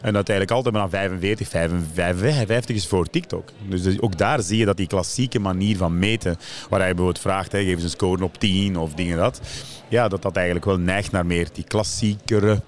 En 0.00 0.12
dat 0.12 0.28
eigenlijk 0.28 0.50
altijd 0.50 0.74
maar 0.74 0.88
45, 0.88 1.48
55 1.48 2.76
is 2.76 2.86
voor 2.86 3.06
TikTok. 3.06 3.48
Dus 3.68 4.00
ook 4.00 4.18
daar 4.18 4.42
zie 4.42 4.58
je 4.58 4.64
dat 4.64 4.76
die 4.76 4.86
klassieke 4.86 5.38
manier 5.38 5.76
van 5.76 5.98
meten, 5.98 6.36
waar 6.68 6.80
je 6.80 6.86
bijvoorbeeld 6.86 7.18
vraagt, 7.18 7.52
hè, 7.52 7.64
geef 7.64 7.74
eens 7.74 7.82
een 7.82 7.90
score 7.90 8.24
op 8.24 8.38
10 8.38 8.76
of 8.76 8.94
dingen 8.94 9.16
dat, 9.16 9.40
ja, 9.88 10.08
dat 10.08 10.22
dat 10.22 10.36
eigenlijk 10.36 10.66
wel 10.66 10.78
neigt 10.78 11.12
naar 11.12 11.26
meer 11.26 11.48
die 11.52 11.64
klassiekere 11.64 12.62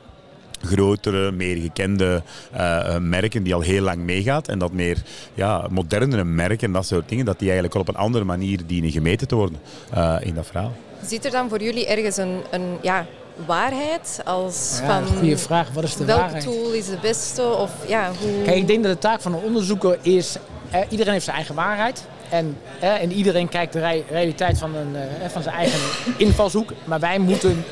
grotere, 0.66 1.32
meer 1.32 1.56
gekende 1.56 2.22
uh, 2.54 2.98
merken 2.98 3.42
die 3.42 3.54
al 3.54 3.60
heel 3.60 3.82
lang 3.82 3.98
meegaat. 3.98 4.48
En 4.48 4.58
dat 4.58 4.72
meer 4.72 5.02
ja, 5.34 5.66
modernere 5.70 6.24
merken 6.24 6.66
en 6.66 6.72
dat 6.72 6.86
soort 6.86 7.08
dingen, 7.08 7.24
dat 7.24 7.38
die 7.38 7.46
eigenlijk 7.50 7.74
wel 7.74 7.82
op 7.82 7.88
een 7.88 8.02
andere 8.02 8.24
manier 8.24 8.60
dienen 8.66 8.90
gemeten 8.90 9.28
te 9.28 9.34
worden 9.34 9.58
uh, 9.94 10.16
in 10.20 10.34
dat 10.34 10.46
verhaal. 10.46 10.72
Zit 11.06 11.24
er 11.24 11.30
dan 11.30 11.48
voor 11.48 11.62
jullie 11.62 11.86
ergens 11.86 12.16
een, 12.16 12.40
een 12.50 12.76
ja, 12.82 13.06
waarheid 13.46 14.20
als 14.24 14.78
ja, 14.80 14.86
van... 14.86 15.16
Goede 15.16 15.38
vraag, 15.38 15.70
wat 15.70 15.84
is 15.84 15.96
de 15.96 16.04
welke 16.04 16.22
waarheid? 16.22 16.44
tool 16.44 16.72
is 16.72 16.86
de 16.86 16.98
beste? 17.00 17.42
Of, 17.42 17.72
ja, 17.88 18.10
hoe... 18.20 18.42
Kijk, 18.42 18.56
ik 18.56 18.66
denk 18.66 18.82
dat 18.82 18.92
de 18.92 18.98
taak 18.98 19.20
van 19.20 19.34
een 19.34 19.42
onderzoeker 19.42 19.98
is, 20.02 20.36
eh, 20.70 20.80
iedereen 20.88 21.12
heeft 21.12 21.24
zijn 21.24 21.36
eigen 21.36 21.54
waarheid. 21.54 22.04
En, 22.28 22.58
eh, 22.80 23.02
en 23.02 23.12
iedereen 23.12 23.48
kijkt 23.48 23.72
de 23.72 23.80
re 23.80 24.02
realiteit 24.10 24.58
van, 24.58 24.74
een, 24.74 24.96
eh, 24.96 25.28
van 25.28 25.42
zijn 25.42 25.54
eigen 25.54 25.80
invalshoek. 26.26 26.72
Maar 26.84 27.00
wij 27.00 27.18
moeten 27.18 27.64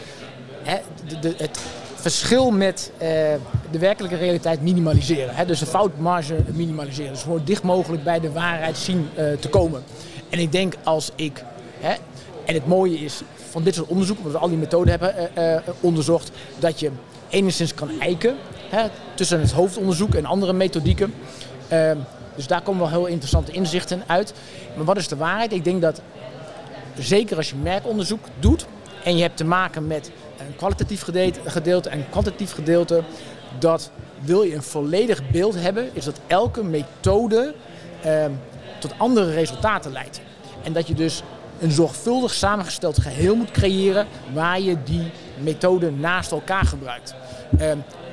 de, 1.08 1.18
de, 1.18 1.34
het 1.36 1.58
verschil 2.10 2.50
met 2.50 2.90
uh, 2.94 2.98
de 3.70 3.78
werkelijke 3.78 4.16
realiteit 4.16 4.62
minimaliseren. 4.62 5.34
Hè? 5.34 5.44
Dus 5.44 5.58
de 5.58 5.66
foutmarge 5.66 6.36
minimaliseren. 6.52 7.12
Dus 7.12 7.22
gewoon 7.22 7.42
dicht 7.44 7.62
mogelijk 7.62 8.04
bij 8.04 8.20
de 8.20 8.32
waarheid 8.32 8.76
zien 8.76 9.08
uh, 9.18 9.32
te 9.32 9.48
komen. 9.48 9.82
En 10.30 10.38
ik 10.38 10.52
denk 10.52 10.74
als 10.82 11.10
ik, 11.14 11.44
hè, 11.80 11.94
en 12.44 12.54
het 12.54 12.66
mooie 12.66 12.98
is 12.98 13.22
van 13.50 13.62
dit 13.62 13.74
soort 13.74 13.88
onderzoek, 13.88 14.16
omdat 14.16 14.32
we 14.32 14.38
al 14.38 14.48
die 14.48 14.58
methoden 14.58 14.90
hebben 14.90 15.30
uh, 15.38 15.56
onderzocht, 15.80 16.30
dat 16.58 16.80
je 16.80 16.90
enigszins 17.28 17.74
kan 17.74 18.00
eiken 18.00 18.36
hè, 18.68 18.88
tussen 19.14 19.40
het 19.40 19.52
hoofdonderzoek 19.52 20.14
en 20.14 20.24
andere 20.24 20.52
methodieken. 20.52 21.14
Ehm, 21.68 21.98
dus 22.34 22.46
daar 22.46 22.62
komen 22.62 22.80
wel 22.80 22.90
heel 22.90 23.06
interessante 23.06 23.52
inzichten 23.52 24.02
uit. 24.06 24.34
Maar 24.76 24.84
wat 24.84 24.96
is 24.96 25.08
de 25.08 25.16
waarheid? 25.16 25.52
Ik 25.52 25.64
denk 25.64 25.82
dat 25.82 26.00
zeker 26.98 27.36
als 27.36 27.50
je 27.50 27.56
merkonderzoek 27.56 28.24
doet 28.38 28.66
en 29.04 29.16
je 29.16 29.22
hebt 29.22 29.36
te 29.36 29.44
maken 29.44 29.86
met 29.86 30.10
een 30.46 30.56
kwalitatief 30.56 31.04
gedeelte 31.44 31.88
en 31.88 32.10
kwantitatief 32.10 32.52
gedeelte. 32.52 33.02
Dat 33.58 33.90
wil 34.20 34.42
je 34.42 34.54
een 34.54 34.62
volledig 34.62 35.30
beeld 35.30 35.54
hebben, 35.54 35.90
is 35.92 36.04
dat 36.04 36.20
elke 36.26 36.64
methode 36.64 37.54
eh, 38.02 38.24
tot 38.78 38.94
andere 38.98 39.32
resultaten 39.32 39.92
leidt. 39.92 40.20
En 40.62 40.72
dat 40.72 40.88
je 40.88 40.94
dus 40.94 41.22
een 41.60 41.70
zorgvuldig 41.70 42.34
samengesteld 42.34 43.00
geheel 43.00 43.34
moet 43.34 43.50
creëren 43.50 44.06
waar 44.32 44.60
je 44.60 44.82
die 44.82 45.10
methoden 45.42 46.00
naast 46.00 46.32
elkaar 46.32 46.64
gebruikt. 46.64 47.14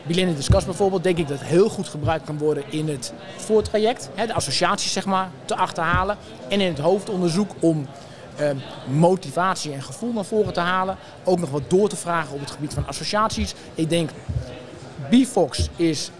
Bilingue 0.07 0.35
Discuss 0.35 0.65
bijvoorbeeld, 0.65 1.03
denk 1.03 1.17
ik 1.17 1.27
dat 1.27 1.41
heel 1.41 1.69
goed 1.69 1.87
gebruikt 1.87 2.25
kan 2.25 2.37
worden 2.37 2.63
in 2.69 2.89
het 2.89 3.13
voortraject. 3.37 4.09
Hè, 4.15 4.25
de 4.25 4.33
associaties 4.33 4.93
zeg 4.93 5.05
maar 5.05 5.29
te 5.45 5.55
achterhalen. 5.55 6.17
En 6.47 6.61
in 6.61 6.67
het 6.67 6.79
hoofdonderzoek 6.79 7.51
om 7.59 7.87
motivatie 8.87 9.73
en 9.73 9.81
gevoel 9.81 10.13
naar 10.13 10.25
voren 10.25 10.53
te 10.53 10.59
halen. 10.59 10.97
Ook 11.23 11.39
nog 11.39 11.49
wat 11.49 11.69
door 11.69 11.89
te 11.89 11.95
vragen 11.95 12.33
op 12.33 12.39
het 12.39 12.51
gebied 12.51 12.73
van 12.73 12.87
associaties. 12.87 13.53
Ik 13.75 13.89
denk, 13.89 14.09
BFox 15.09 15.69
is 15.75 16.11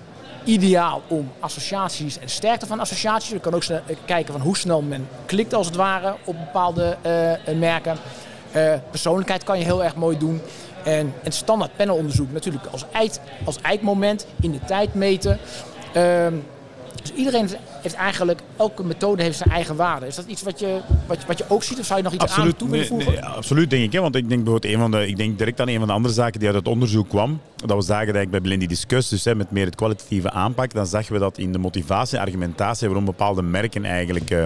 ideaal 0.43 1.01
om 1.07 1.31
associaties 1.39 2.19
en 2.19 2.29
sterkte 2.29 2.67
van 2.67 2.79
associaties. 2.79 3.29
Je 3.29 3.39
kan 3.39 3.53
ook 3.53 3.63
kijken 4.05 4.33
van 4.33 4.41
hoe 4.41 4.57
snel 4.57 4.81
men 4.81 5.07
klikt 5.25 5.53
als 5.53 5.67
het 5.67 5.75
ware 5.75 6.15
op 6.23 6.37
bepaalde 6.39 6.97
uh, 7.05 7.55
merken. 7.55 7.97
Uh, 8.55 8.73
persoonlijkheid 8.89 9.43
kan 9.43 9.59
je 9.59 9.65
heel 9.65 9.83
erg 9.83 9.95
mooi 9.95 10.17
doen. 10.17 10.41
En 10.83 11.13
het 11.23 11.33
standaard 11.33 11.75
panelonderzoek 11.75 12.31
natuurlijk 12.31 12.65
als, 12.65 12.85
als 13.45 13.61
eikmoment 13.61 14.25
in 14.41 14.51
de 14.51 14.59
tijd 14.65 14.93
meten. 14.93 15.39
Uh, 15.97 16.27
dus 17.01 17.11
iedereen 17.13 17.49
heeft 17.81 17.95
eigenlijk, 17.95 18.41
elke 18.57 18.83
methode 18.83 19.23
heeft 19.23 19.37
zijn 19.37 19.49
eigen 19.49 19.75
waarde. 19.75 20.07
Is 20.07 20.15
dat 20.15 20.25
iets 20.25 20.41
wat 20.41 20.59
je, 20.59 20.79
wat, 21.05 21.25
wat 21.25 21.37
je 21.37 21.43
ook 21.47 21.63
ziet 21.63 21.79
of 21.79 21.85
zou 21.85 21.97
je 21.97 22.03
nog 22.03 22.13
iets 22.13 22.23
absoluut, 22.23 22.51
aan 22.51 22.57
toe 22.57 22.69
willen 22.69 22.87
voegen? 22.87 23.11
Nee, 23.11 23.21
nee, 23.21 23.29
absoluut 23.29 23.69
denk 23.69 23.83
ik. 23.83 23.91
Hè? 23.91 24.01
Want 24.01 24.15
ik 24.15 24.29
denk 24.29 24.43
bijvoorbeeld 24.43 24.73
een 24.73 24.79
van 24.79 24.91
de, 24.91 25.07
ik 25.07 25.17
denk 25.17 25.37
direct 25.37 25.59
aan 25.59 25.67
een 25.67 25.77
van 25.77 25.87
de 25.87 25.93
andere 25.93 26.13
zaken 26.13 26.39
die 26.39 26.47
uit 26.47 26.57
het 26.57 26.67
onderzoek 26.67 27.09
kwam. 27.09 27.41
Dat 27.65 27.77
we 27.77 27.83
zagen 27.83 28.13
dat 28.13 28.21
ik 28.21 28.29
bij 28.29 28.39
Blindy 28.39 28.65
Discuss, 28.65 29.09
dus 29.09 29.25
hè, 29.25 29.35
met 29.35 29.51
meer 29.51 29.65
het 29.65 29.75
kwalitatieve 29.75 30.31
aanpak, 30.31 30.73
dan 30.73 30.87
zagen 30.87 31.13
we 31.13 31.19
dat 31.19 31.37
in 31.37 31.51
de 31.51 31.57
motivatie 31.57 32.17
en 32.17 32.23
argumentatie 32.23 32.87
waarom 32.87 33.05
bepaalde 33.05 33.41
merken 33.41 33.85
eigenlijk 33.85 34.31
uh, 34.31 34.45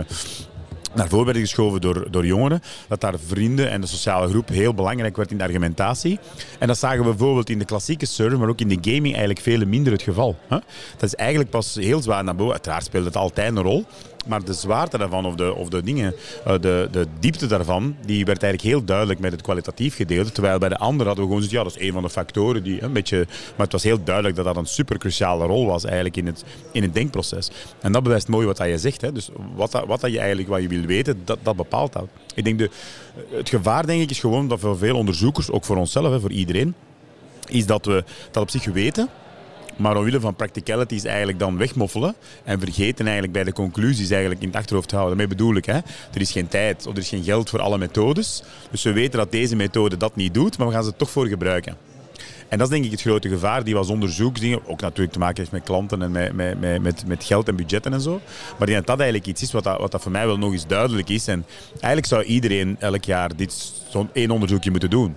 naar 0.95 1.07
voren 1.07 1.35
geschoven 1.35 1.81
door, 1.81 2.07
door 2.11 2.25
jongeren. 2.25 2.61
Dat 2.87 3.01
daar 3.01 3.13
vrienden 3.25 3.69
en 3.69 3.81
de 3.81 3.87
sociale 3.87 4.29
groep 4.29 4.49
heel 4.49 4.73
belangrijk 4.73 5.17
werd 5.17 5.31
in 5.31 5.37
de 5.37 5.43
argumentatie. 5.43 6.19
En 6.59 6.67
dat 6.67 6.77
zagen 6.77 6.99
we 6.99 7.03
bijvoorbeeld 7.03 7.49
in 7.49 7.59
de 7.59 7.65
klassieke 7.65 8.05
surf, 8.05 8.37
maar 8.37 8.49
ook 8.49 8.61
in 8.61 8.67
de 8.67 8.77
gaming 8.81 9.09
eigenlijk 9.09 9.39
veel 9.39 9.65
minder 9.65 9.93
het 9.93 10.01
geval. 10.01 10.35
Hè? 10.47 10.57
Dat 10.97 11.03
is 11.03 11.15
eigenlijk 11.15 11.49
pas 11.49 11.75
heel 11.75 12.01
zwaar 12.01 12.23
naar 12.23 12.35
boven. 12.35 12.53
Uiteraard 12.53 12.83
speelt 12.83 13.05
het 13.05 13.15
altijd 13.15 13.55
een 13.55 13.61
rol. 13.61 13.85
Maar 14.25 14.43
de 14.43 14.53
zwaarte 14.53 14.97
daarvan, 14.97 15.25
of 15.25 15.35
de, 15.35 15.53
of 15.53 15.69
de 15.69 15.83
dingen, 15.83 16.13
de, 16.43 16.87
de 16.91 17.07
diepte 17.19 17.47
daarvan, 17.47 17.95
die 18.05 18.25
werd 18.25 18.43
eigenlijk 18.43 18.73
heel 18.73 18.85
duidelijk 18.85 19.19
met 19.19 19.31
het 19.31 19.41
kwalitatief 19.41 19.95
gedeelte. 19.95 20.31
Terwijl 20.31 20.57
bij 20.57 20.69
de 20.69 20.77
anderen 20.77 21.05
hadden 21.05 21.23
we 21.23 21.31
gewoon 21.31 21.43
gezegd, 21.43 21.63
ja, 21.63 21.69
dat 21.69 21.75
is 21.75 21.87
een 21.87 21.93
van 21.93 22.03
de 22.03 22.09
factoren 22.09 22.63
die 22.63 22.83
een 22.83 22.93
beetje... 22.93 23.17
Maar 23.27 23.65
het 23.65 23.71
was 23.71 23.83
heel 23.83 24.03
duidelijk 24.03 24.35
dat 24.35 24.45
dat 24.45 24.55
een 24.55 24.65
super 24.65 24.97
cruciale 24.97 25.45
rol 25.45 25.65
was 25.65 25.83
eigenlijk 25.83 26.17
in 26.17 26.25
het, 26.25 26.43
in 26.71 26.81
het 26.83 26.93
denkproces. 26.93 27.51
En 27.81 27.91
dat 27.91 28.03
bewijst 28.03 28.27
mooi 28.27 28.45
wat 28.45 28.57
dat 28.57 28.67
je 28.67 28.77
zegt. 28.77 29.01
Hè. 29.01 29.11
Dus 29.11 29.29
wat, 29.55 29.71
dat, 29.71 29.85
wat 29.85 30.01
dat 30.01 30.11
je 30.11 30.19
eigenlijk 30.19 30.49
wat 30.49 30.61
je 30.61 30.67
wil 30.67 30.85
weten, 30.85 31.21
dat, 31.25 31.37
dat 31.43 31.55
bepaalt 31.55 31.93
dat. 31.93 32.07
Ik 32.35 32.43
denk, 32.43 32.59
de, 32.59 32.69
het 33.29 33.49
gevaar 33.49 33.85
denk 33.85 34.01
ik 34.01 34.09
is 34.09 34.19
gewoon 34.19 34.47
dat 34.47 34.59
voor 34.59 34.77
veel 34.77 34.95
onderzoekers, 34.95 35.51
ook 35.51 35.65
voor 35.65 35.77
onszelf, 35.77 36.11
hè, 36.11 36.19
voor 36.19 36.31
iedereen, 36.31 36.75
is 37.47 37.65
dat 37.65 37.85
we 37.85 38.03
dat 38.31 38.43
op 38.43 38.49
zich 38.49 38.65
weten. 38.65 39.09
Maar 39.75 39.97
omwille 39.97 40.19
van 40.19 40.35
practicalities 40.35 41.03
eigenlijk 41.03 41.39
dan 41.39 41.57
wegmoffelen 41.57 42.15
en 42.43 42.59
vergeten 42.59 43.05
eigenlijk 43.05 43.33
bij 43.33 43.43
de 43.43 43.53
conclusies 43.53 44.09
eigenlijk 44.09 44.41
in 44.41 44.47
het 44.47 44.57
achterhoofd 44.57 44.87
te 44.89 44.95
houden. 44.95 45.17
Daarmee 45.17 45.37
bedoel 45.37 45.55
ik, 45.55 45.65
hè, 45.65 45.77
er 46.13 46.21
is 46.21 46.31
geen 46.31 46.47
tijd 46.47 46.87
of 46.87 46.93
er 46.93 46.99
is 46.99 47.09
geen 47.09 47.23
geld 47.23 47.49
voor 47.49 47.61
alle 47.61 47.77
methodes. 47.77 48.43
Dus 48.71 48.83
we 48.83 48.91
weten 48.91 49.19
dat 49.19 49.31
deze 49.31 49.55
methode 49.55 49.97
dat 49.97 50.15
niet 50.15 50.33
doet, 50.33 50.57
maar 50.57 50.67
we 50.67 50.73
gaan 50.73 50.83
ze 50.83 50.95
toch 50.95 51.09
voor 51.09 51.27
gebruiken. 51.27 51.77
En 52.47 52.57
dat 52.57 52.67
is 52.67 52.73
denk 52.73 52.85
ik 52.85 52.91
het 52.91 53.01
grote 53.01 53.29
gevaar 53.29 53.63
die 53.63 53.75
als 53.75 53.89
onderzoeksdingen, 53.89 54.67
ook 54.67 54.81
natuurlijk 54.81 55.13
te 55.13 55.19
maken 55.19 55.37
heeft 55.37 55.51
met 55.51 55.63
klanten 55.63 56.01
en 56.01 56.11
met, 56.11 56.33
met, 56.33 56.81
met, 56.81 57.07
met 57.07 57.23
geld 57.23 57.47
en 57.47 57.55
budgetten 57.55 57.93
en 57.93 58.01
zo. 58.01 58.21
Maar 58.57 58.67
dat 58.67 58.85
dat 58.85 58.99
eigenlijk 58.99 59.29
iets 59.29 59.41
is 59.41 59.51
wat, 59.51 59.63
dat, 59.63 59.79
wat 59.79 59.91
dat 59.91 60.01
voor 60.01 60.11
mij 60.11 60.25
wel 60.25 60.37
nog 60.37 60.51
eens 60.51 60.67
duidelijk 60.67 61.09
is. 61.09 61.27
En 61.27 61.45
eigenlijk 61.71 62.05
zou 62.05 62.23
iedereen 62.23 62.75
elk 62.79 63.03
jaar 63.03 63.35
dit 63.35 63.73
zo'n 63.89 64.09
één 64.13 64.31
onderzoekje 64.31 64.71
moeten 64.71 64.89
doen 64.89 65.15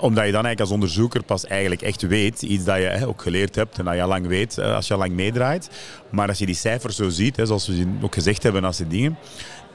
omdat 0.00 0.24
je 0.24 0.32
dan 0.32 0.44
eigenlijk 0.44 0.60
als 0.60 0.70
onderzoeker 0.70 1.22
pas 1.22 1.46
eigenlijk 1.46 1.82
echt 1.82 2.02
weet, 2.02 2.42
iets 2.42 2.64
dat 2.64 2.76
je 2.76 2.82
hè, 2.82 3.06
ook 3.06 3.22
geleerd 3.22 3.54
hebt 3.54 3.78
en 3.78 3.84
dat 3.84 3.94
je 3.94 4.02
al 4.02 4.08
lang 4.08 4.26
weet 4.26 4.58
als 4.58 4.86
je 4.86 4.92
al 4.92 4.98
lang 4.98 5.12
meedraait. 5.12 5.70
Maar 6.10 6.28
als 6.28 6.38
je 6.38 6.46
die 6.46 6.54
cijfers 6.54 6.96
zo 6.96 7.08
ziet, 7.08 7.36
hè, 7.36 7.46
zoals 7.46 7.66
we 7.66 7.86
ook 8.02 8.14
gezegd 8.14 8.42
hebben 8.42 8.64
als 8.64 8.76
die 8.76 8.86
dingen, 8.86 9.18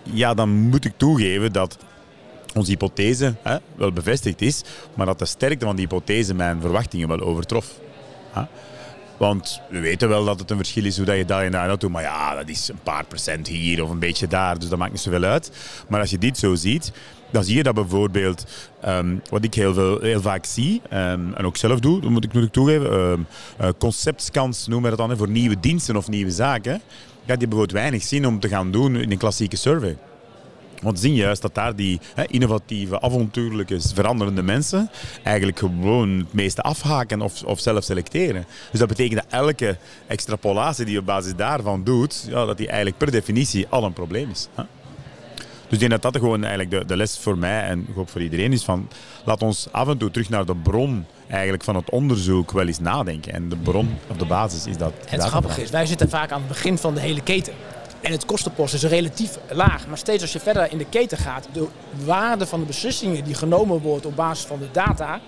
ja, 0.03 0.33
dan 0.33 0.49
moet 0.49 0.85
ik 0.85 0.93
toegeven 0.97 1.53
dat 1.53 1.77
onze 2.55 2.71
hypothese 2.71 3.35
hè, 3.41 3.57
wel 3.75 3.91
bevestigd 3.91 4.41
is, 4.41 4.63
maar 4.93 5.05
dat 5.05 5.19
de 5.19 5.25
sterkte 5.25 5.65
van 5.65 5.75
die 5.75 5.87
hypothese 5.87 6.33
mijn 6.33 6.61
verwachtingen 6.61 7.07
wel 7.07 7.19
overtrof. 7.19 7.79
Hè. 8.31 8.41
Want 9.17 9.61
we 9.69 9.79
weten 9.79 10.09
wel 10.09 10.25
dat 10.25 10.39
het 10.39 10.51
een 10.51 10.57
verschil 10.57 10.85
is 10.85 10.97
hoe 10.97 11.05
dat 11.05 11.17
je 11.17 11.25
daar 11.25 11.43
en 11.43 11.51
daar 11.51 11.77
doet. 11.77 11.91
Maar 11.91 12.01
ja, 12.01 12.35
dat 12.35 12.49
is 12.49 12.67
een 12.69 12.79
paar 12.83 13.05
procent 13.05 13.47
hier 13.47 13.83
of 13.83 13.89
een 13.89 13.99
beetje 13.99 14.27
daar. 14.27 14.59
Dus 14.59 14.69
dat 14.69 14.79
maakt 14.79 14.91
niet 14.91 15.01
zoveel 15.01 15.23
uit. 15.23 15.51
Maar 15.87 15.99
als 15.99 16.09
je 16.09 16.17
dit 16.17 16.37
zo 16.37 16.55
ziet, 16.55 16.91
dan 17.31 17.43
zie 17.43 17.55
je 17.55 17.63
dat 17.63 17.73
bijvoorbeeld, 17.73 18.45
um, 18.85 19.21
wat 19.29 19.43
ik 19.43 19.53
heel, 19.53 19.73
veel, 19.73 19.99
heel 20.01 20.21
vaak 20.21 20.45
zie, 20.45 20.81
um, 20.93 21.33
en 21.33 21.45
ook 21.45 21.57
zelf 21.57 21.79
doe, 21.79 22.01
dat 22.01 22.09
moet 22.09 22.23
ik 22.23 22.33
natuurlijk 22.33 22.53
toegeven, 22.53 22.93
um, 22.93 23.27
noemen 24.65 24.91
we 24.91 24.97
dat 24.97 25.07
dan, 25.07 25.17
voor 25.17 25.29
nieuwe 25.29 25.59
diensten 25.59 25.95
of 25.95 26.07
nieuwe 26.07 26.31
zaken, 26.31 26.81
ja, 27.25 27.35
die 27.35 27.47
bijvoorbeeld 27.47 27.71
weinig 27.71 28.03
zin 28.03 28.27
om 28.27 28.39
te 28.39 28.47
gaan 28.47 28.71
doen 28.71 28.95
in 28.95 29.11
een 29.11 29.17
klassieke 29.17 29.55
survey. 29.55 29.97
Want 30.81 30.99
we 30.99 31.07
zien 31.07 31.15
juist 31.15 31.41
dat 31.41 31.55
daar 31.55 31.75
die 31.75 31.99
innovatieve, 32.27 33.01
avontuurlijke, 33.01 33.77
veranderende 33.93 34.43
mensen 34.43 34.89
eigenlijk 35.23 35.59
gewoon 35.59 36.09
het 36.09 36.33
meeste 36.33 36.61
afhaken 36.61 37.21
of, 37.21 37.43
of 37.43 37.59
zelf 37.59 37.83
selecteren. 37.83 38.45
Dus 38.71 38.79
dat 38.79 38.87
betekent 38.87 39.21
dat 39.21 39.41
elke 39.41 39.77
extrapolatie 40.07 40.85
die 40.85 40.93
je 40.93 40.99
op 40.99 41.05
basis 41.05 41.35
daarvan 41.35 41.83
doet, 41.83 42.25
ja, 42.29 42.45
dat 42.45 42.57
die 42.57 42.67
eigenlijk 42.67 42.97
per 42.97 43.11
definitie 43.11 43.67
al 43.69 43.83
een 43.83 43.93
probleem 43.93 44.29
is. 44.29 44.47
Dus 45.69 45.79
ik 45.81 45.89
denk 45.89 46.01
dat 46.01 46.13
dat 46.13 46.21
gewoon 46.21 46.43
eigenlijk 46.43 46.71
de, 46.71 46.85
de 46.85 46.95
les 46.95 47.17
voor 47.17 47.37
mij 47.37 47.63
en 47.63 47.87
ook 47.95 48.09
voor 48.09 48.21
iedereen 48.21 48.53
is 48.53 48.63
van 48.63 48.87
laat 49.25 49.41
ons 49.41 49.67
af 49.71 49.87
en 49.87 49.97
toe 49.97 50.11
terug 50.11 50.29
naar 50.29 50.45
de 50.45 50.55
bron 50.55 51.05
eigenlijk 51.27 51.63
van 51.63 51.75
het 51.75 51.89
onderzoek 51.89 52.51
wel 52.51 52.67
eens 52.67 52.79
nadenken. 52.79 53.33
En 53.33 53.49
de 53.49 53.55
bron 53.55 53.97
of 54.07 54.17
de 54.17 54.25
basis 54.25 54.65
is 54.65 54.77
dat. 54.77 54.93
Het 55.05 55.23
grappige 55.23 55.61
is, 55.61 55.69
wij 55.69 55.85
zitten 55.85 56.09
vaak 56.09 56.31
aan 56.31 56.39
het 56.39 56.47
begin 56.47 56.77
van 56.77 56.93
de 56.93 56.99
hele 56.99 57.21
keten. 57.21 57.53
En 58.01 58.11
het 58.11 58.25
kostenpost 58.25 58.73
is 58.73 58.83
relatief 58.83 59.37
laag. 59.49 59.87
Maar 59.87 59.97
steeds 59.97 60.21
als 60.21 60.33
je 60.33 60.39
verder 60.39 60.71
in 60.71 60.77
de 60.77 60.85
keten 60.89 61.17
gaat, 61.17 61.47
de 61.53 61.67
waarde 62.05 62.45
van 62.45 62.59
de 62.59 62.65
beslissingen 62.65 63.23
die 63.23 63.33
genomen 63.33 63.79
wordt 63.79 64.05
op 64.05 64.15
basis 64.15 64.45
van 64.45 64.59
de 64.59 64.67
data, 64.71 65.19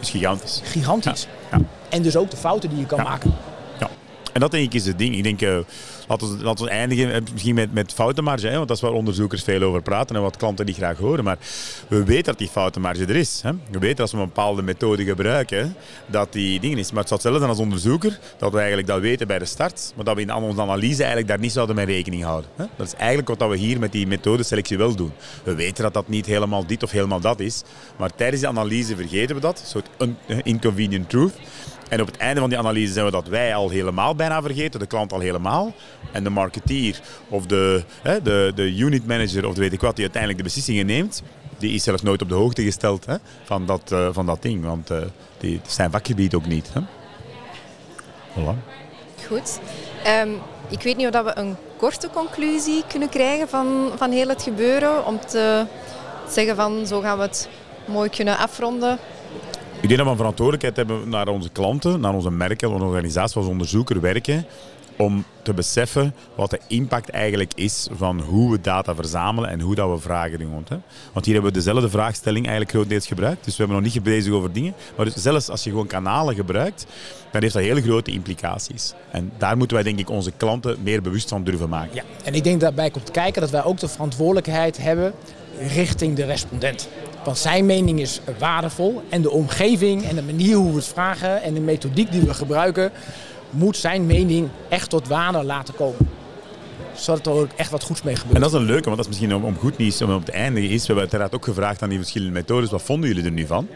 is 0.00 0.10
gigantisch. 0.10 0.60
Gigantisch. 0.64 1.26
Ja. 1.50 1.58
En 1.88 2.02
dus 2.02 2.16
ook 2.16 2.30
de 2.30 2.36
fouten 2.36 2.68
die 2.68 2.78
je 2.78 2.86
kan 2.86 3.02
maken. 3.02 3.34
Ja. 3.78 3.90
En 4.32 4.40
dat 4.40 4.50
denk 4.50 4.64
ik 4.64 4.74
is 4.74 4.86
het 4.86 4.98
ding. 4.98 5.16
Ik 5.16 5.22
denk, 5.22 5.40
uh, 5.40 5.58
laten, 6.08 6.64
we, 6.64 6.70
eindigen 6.70 7.12
eh, 7.12 7.20
misschien 7.32 7.54
met, 7.54 7.72
met 7.72 7.92
foutenmarge. 7.92 8.46
Hè, 8.46 8.56
want 8.56 8.68
dat 8.68 8.76
is 8.76 8.82
waar 8.82 8.92
onderzoekers 8.92 9.42
veel 9.42 9.62
over 9.62 9.82
praten 9.82 10.16
en 10.16 10.22
wat 10.22 10.36
klanten 10.36 10.66
die 10.66 10.74
graag 10.74 10.98
horen. 10.98 11.24
Maar 11.24 11.38
we 11.88 12.04
weten 12.04 12.24
dat 12.24 12.38
die 12.38 12.48
foutenmarge 12.48 13.04
er 13.04 13.16
is. 13.16 13.40
Hè. 13.42 13.50
We 13.70 13.78
weten 13.78 14.00
als 14.00 14.12
we 14.12 14.18
een 14.18 14.24
bepaalde 14.24 14.62
methode 14.62 15.04
gebruiken, 15.04 15.76
dat 16.06 16.32
die 16.32 16.60
dingen 16.60 16.78
is. 16.78 16.90
Maar 16.92 17.04
het 17.04 17.22
zou 17.22 17.38
zijn 17.38 17.48
als 17.48 17.58
onderzoeker, 17.58 18.18
dat 18.38 18.52
we 18.52 18.58
eigenlijk 18.58 18.88
dat 18.88 19.00
weten 19.00 19.26
bij 19.26 19.38
de 19.38 19.44
start, 19.44 19.92
maar 19.96 20.04
dat 20.04 20.14
we 20.14 20.20
in 20.20 20.34
onze 20.34 20.60
analyse 20.60 20.98
eigenlijk 20.98 21.28
daar 21.28 21.38
niet 21.38 21.52
zouden 21.52 21.76
mee 21.76 21.86
rekening 21.86 22.22
houden. 22.22 22.50
Hè. 22.56 22.64
Dat 22.76 22.86
is 22.86 22.94
eigenlijk 22.94 23.28
wat 23.28 23.48
we 23.48 23.56
hier 23.56 23.78
met 23.78 23.92
die 23.92 24.06
methodeselectie 24.06 24.78
wel 24.78 24.94
doen. 24.94 25.12
We 25.44 25.54
weten 25.54 25.82
dat 25.82 25.94
dat 25.94 26.08
niet 26.08 26.26
helemaal 26.26 26.66
dit 26.66 26.82
of 26.82 26.90
helemaal 26.90 27.20
dat 27.20 27.40
is, 27.40 27.62
maar 27.96 28.14
tijdens 28.14 28.40
de 28.40 28.48
analyse 28.48 28.96
vergeten 28.96 29.34
we 29.34 29.40
dat. 29.40 29.60
Een 29.60 29.66
soort 29.66 29.88
inconvenient 30.42 31.08
truth. 31.08 31.32
En 31.94 32.00
op 32.00 32.06
het 32.06 32.16
einde 32.16 32.40
van 32.40 32.48
die 32.48 32.58
analyse 32.58 32.92
zijn 32.92 33.04
we 33.04 33.10
dat 33.10 33.28
wij 33.28 33.54
al 33.54 33.68
helemaal 33.68 34.14
bijna 34.14 34.42
vergeten, 34.42 34.80
de 34.80 34.86
klant 34.86 35.12
al 35.12 35.20
helemaal. 35.20 35.72
En 36.12 36.24
de 36.24 36.30
marketeer 36.30 37.00
of 37.28 37.46
de, 37.46 37.84
hè, 38.02 38.22
de, 38.22 38.52
de 38.54 38.76
unit 38.76 39.06
manager 39.06 39.46
of 39.46 39.54
de 39.54 39.60
weet 39.60 39.72
ik 39.72 39.80
wat 39.80 39.94
die 39.94 40.04
uiteindelijk 40.04 40.42
de 40.42 40.48
beslissingen 40.48 40.86
neemt, 40.86 41.22
die 41.58 41.74
is 41.74 41.82
zelfs 41.82 42.02
nooit 42.02 42.22
op 42.22 42.28
de 42.28 42.34
hoogte 42.34 42.62
gesteld 42.62 43.06
hè, 43.06 43.16
van, 43.44 43.66
dat, 43.66 43.90
uh, 43.92 44.08
van 44.12 44.26
dat 44.26 44.42
ding. 44.42 44.64
Want 44.64 44.90
uh, 44.90 44.98
die 45.38 45.60
zijn 45.66 45.90
vakgebied 45.90 46.34
ook 46.34 46.46
niet. 46.46 46.70
Hè. 46.72 46.80
Voilà. 48.32 48.58
Goed. 49.26 49.58
Um, 50.22 50.38
ik 50.68 50.82
weet 50.82 50.96
niet 50.96 51.14
of 51.14 51.22
we 51.22 51.38
een 51.38 51.56
korte 51.76 52.08
conclusie 52.12 52.82
kunnen 52.88 53.08
krijgen 53.08 53.48
van, 53.48 53.90
van 53.96 54.10
heel 54.10 54.28
het 54.28 54.42
gebeuren. 54.42 55.06
Om 55.06 55.20
te 55.26 55.66
zeggen 56.28 56.56
van 56.56 56.86
zo 56.86 57.00
gaan 57.00 57.16
we 57.16 57.22
het 57.22 57.48
mooi 57.84 58.08
kunnen 58.08 58.38
afronden. 58.38 58.98
Ik 59.84 59.90
denk 59.90 60.02
dat 60.02 60.08
we 60.08 60.16
een 60.16 60.24
verantwoordelijkheid 60.32 60.76
hebben 60.76 61.08
naar 61.08 61.28
onze 61.28 61.48
klanten, 61.48 62.00
naar 62.00 62.14
onze 62.14 62.30
merken, 62.30 62.70
onze 62.70 62.84
organisatie 62.84 63.36
als 63.36 63.46
onderzoeker 63.46 64.00
werken. 64.00 64.46
Om 64.96 65.24
te 65.42 65.54
beseffen 65.54 66.14
wat 66.34 66.50
de 66.50 66.60
impact 66.66 67.08
eigenlijk 67.08 67.52
is 67.54 67.88
van 67.92 68.20
hoe 68.20 68.50
we 68.50 68.60
data 68.60 68.94
verzamelen 68.94 69.50
en 69.50 69.60
hoe 69.60 69.74
dat 69.74 69.90
we 69.90 69.98
vragen 69.98 70.38
doen. 70.38 70.66
Want 71.12 71.24
hier 71.24 71.34
hebben 71.34 71.52
we 71.52 71.58
dezelfde 71.58 71.88
vraagstelling 71.88 72.44
eigenlijk 72.44 72.70
grotendeels 72.74 73.06
gebruikt. 73.06 73.44
Dus 73.44 73.56
we 73.56 73.64
hebben 73.64 73.82
nog 73.82 73.92
niet 73.92 74.02
bezig 74.02 74.32
over 74.32 74.52
dingen. 74.52 74.74
Maar 74.96 75.04
dus 75.04 75.14
zelfs 75.14 75.48
als 75.48 75.64
je 75.64 75.70
gewoon 75.70 75.86
kanalen 75.86 76.34
gebruikt, 76.34 76.86
dan 77.30 77.42
heeft 77.42 77.54
dat 77.54 77.62
hele 77.62 77.82
grote 77.82 78.10
implicaties. 78.10 78.94
En 79.10 79.32
daar 79.38 79.56
moeten 79.56 79.76
wij 79.76 79.84
denk 79.84 79.98
ik 79.98 80.10
onze 80.10 80.32
klanten 80.36 80.76
meer 80.82 81.02
bewust 81.02 81.28
van 81.28 81.44
durven 81.44 81.68
maken. 81.68 81.94
Ja, 81.94 82.02
en 82.24 82.34
ik 82.34 82.44
denk 82.44 82.60
daarbij 82.60 82.90
komt 82.90 83.10
kijken 83.10 83.40
dat 83.40 83.50
wij 83.50 83.64
ook 83.64 83.78
de 83.78 83.88
verantwoordelijkheid 83.88 84.76
hebben 84.76 85.12
richting 85.58 86.16
de 86.16 86.24
respondent. 86.24 86.88
Want 87.24 87.38
zijn 87.38 87.66
mening 87.66 88.00
is 88.00 88.20
waardevol 88.38 89.02
en 89.08 89.22
de 89.22 89.30
omgeving 89.30 90.04
en 90.04 90.14
de 90.14 90.22
manier 90.22 90.56
hoe 90.56 90.70
we 90.70 90.76
het 90.76 90.86
vragen 90.86 91.42
en 91.42 91.54
de 91.54 91.60
methodiek 91.60 92.12
die 92.12 92.20
we 92.20 92.34
gebruiken, 92.34 92.92
moet 93.50 93.76
zijn 93.76 94.06
mening 94.06 94.48
echt 94.68 94.90
tot 94.90 95.08
waarde 95.08 95.44
laten 95.44 95.74
komen. 95.74 96.08
Zodat 96.94 97.26
er 97.26 97.32
ook 97.32 97.50
echt 97.56 97.70
wat 97.70 97.82
goeds 97.82 98.02
mee 98.02 98.16
gebeurt. 98.16 98.34
En 98.34 98.40
dat 98.40 98.52
is 98.52 98.58
een 98.58 98.66
leuke, 98.66 98.84
want 98.84 98.96
dat 98.96 99.04
is 99.04 99.18
misschien 99.18 99.34
om, 99.34 99.56
goed 99.58 99.76
nieuws 99.76 100.02
om 100.02 100.14
op 100.14 100.26
het 100.26 100.34
einde 100.34 100.62
is. 100.62 100.80
We 100.80 100.86
hebben 100.86 101.02
uiteraard 101.02 101.34
ook 101.34 101.44
gevraagd 101.44 101.82
aan 101.82 101.88
die 101.88 101.98
verschillende 101.98 102.32
methodes, 102.32 102.70
wat 102.70 102.82
vonden 102.82 103.08
jullie 103.08 103.24
er 103.24 103.30
nu 103.30 103.46
van? 103.46 103.68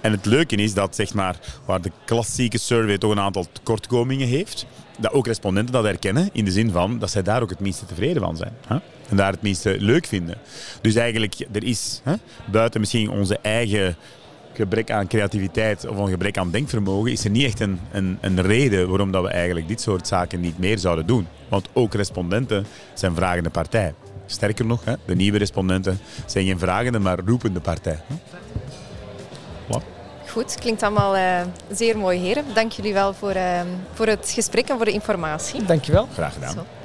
En 0.00 0.12
het 0.12 0.26
leuke 0.26 0.56
is 0.56 0.74
dat 0.74 0.94
zeg 0.94 1.14
maar, 1.14 1.36
waar 1.64 1.80
de 1.80 1.90
klassieke 2.04 2.58
survey 2.58 2.98
toch 2.98 3.10
een 3.10 3.20
aantal 3.20 3.46
tekortkomingen 3.52 4.28
heeft, 4.28 4.66
dat 4.98 5.12
ook 5.12 5.26
respondenten 5.26 5.72
dat 5.72 5.84
herkennen 5.84 6.28
in 6.32 6.44
de 6.44 6.50
zin 6.50 6.70
van 6.70 6.98
dat 6.98 7.10
zij 7.10 7.22
daar 7.22 7.42
ook 7.42 7.50
het 7.50 7.60
minste 7.60 7.86
tevreden 7.86 8.22
van 8.22 8.36
zijn. 8.36 8.52
Hè? 8.66 8.76
En 9.08 9.16
daar 9.16 9.32
het 9.32 9.42
minste 9.42 9.76
leuk 9.78 10.06
vinden. 10.06 10.36
Dus 10.80 10.94
eigenlijk, 10.94 11.34
er 11.52 11.64
is 11.64 12.00
hè, 12.04 12.14
buiten 12.50 12.80
misschien 12.80 13.10
onze 13.10 13.38
eigen 13.42 13.96
gebrek 14.52 14.90
aan 14.90 15.06
creativiteit 15.06 15.86
of 15.86 15.96
een 15.96 16.08
gebrek 16.08 16.38
aan 16.38 16.50
denkvermogen, 16.50 17.12
is 17.12 17.24
er 17.24 17.30
niet 17.30 17.44
echt 17.44 17.60
een, 17.60 17.80
een, 17.92 18.18
een 18.20 18.42
reden 18.42 18.88
waarom 18.88 19.10
dat 19.10 19.22
we 19.22 19.28
eigenlijk 19.28 19.68
dit 19.68 19.80
soort 19.80 20.06
zaken 20.06 20.40
niet 20.40 20.58
meer 20.58 20.78
zouden 20.78 21.06
doen. 21.06 21.26
Want 21.48 21.68
ook 21.72 21.94
respondenten 21.94 22.66
zijn 22.94 23.14
vragende 23.14 23.50
partij. 23.50 23.94
Sterker 24.26 24.66
nog, 24.66 24.84
hè, 24.84 24.94
de 25.06 25.14
nieuwe 25.14 25.38
respondenten 25.38 25.98
zijn 26.26 26.46
geen 26.46 26.58
vragende, 26.58 26.98
maar 26.98 27.18
roepende 27.24 27.60
partij. 27.60 28.00
Goed, 30.38 30.54
klinkt 30.54 30.82
allemaal 30.82 31.16
uh, 31.16 31.40
zeer 31.70 31.98
mooi, 31.98 32.18
heren. 32.18 32.44
Dank 32.54 32.72
jullie 32.72 32.92
wel 32.92 33.14
voor, 33.14 33.34
uh, 33.34 33.60
voor 33.92 34.06
het 34.06 34.30
gesprek 34.34 34.68
en 34.68 34.76
voor 34.76 34.84
de 34.84 34.90
informatie. 34.92 35.64
Dankjewel. 35.64 36.08
Graag 36.12 36.32
gedaan. 36.32 36.52
Zo. 36.52 36.77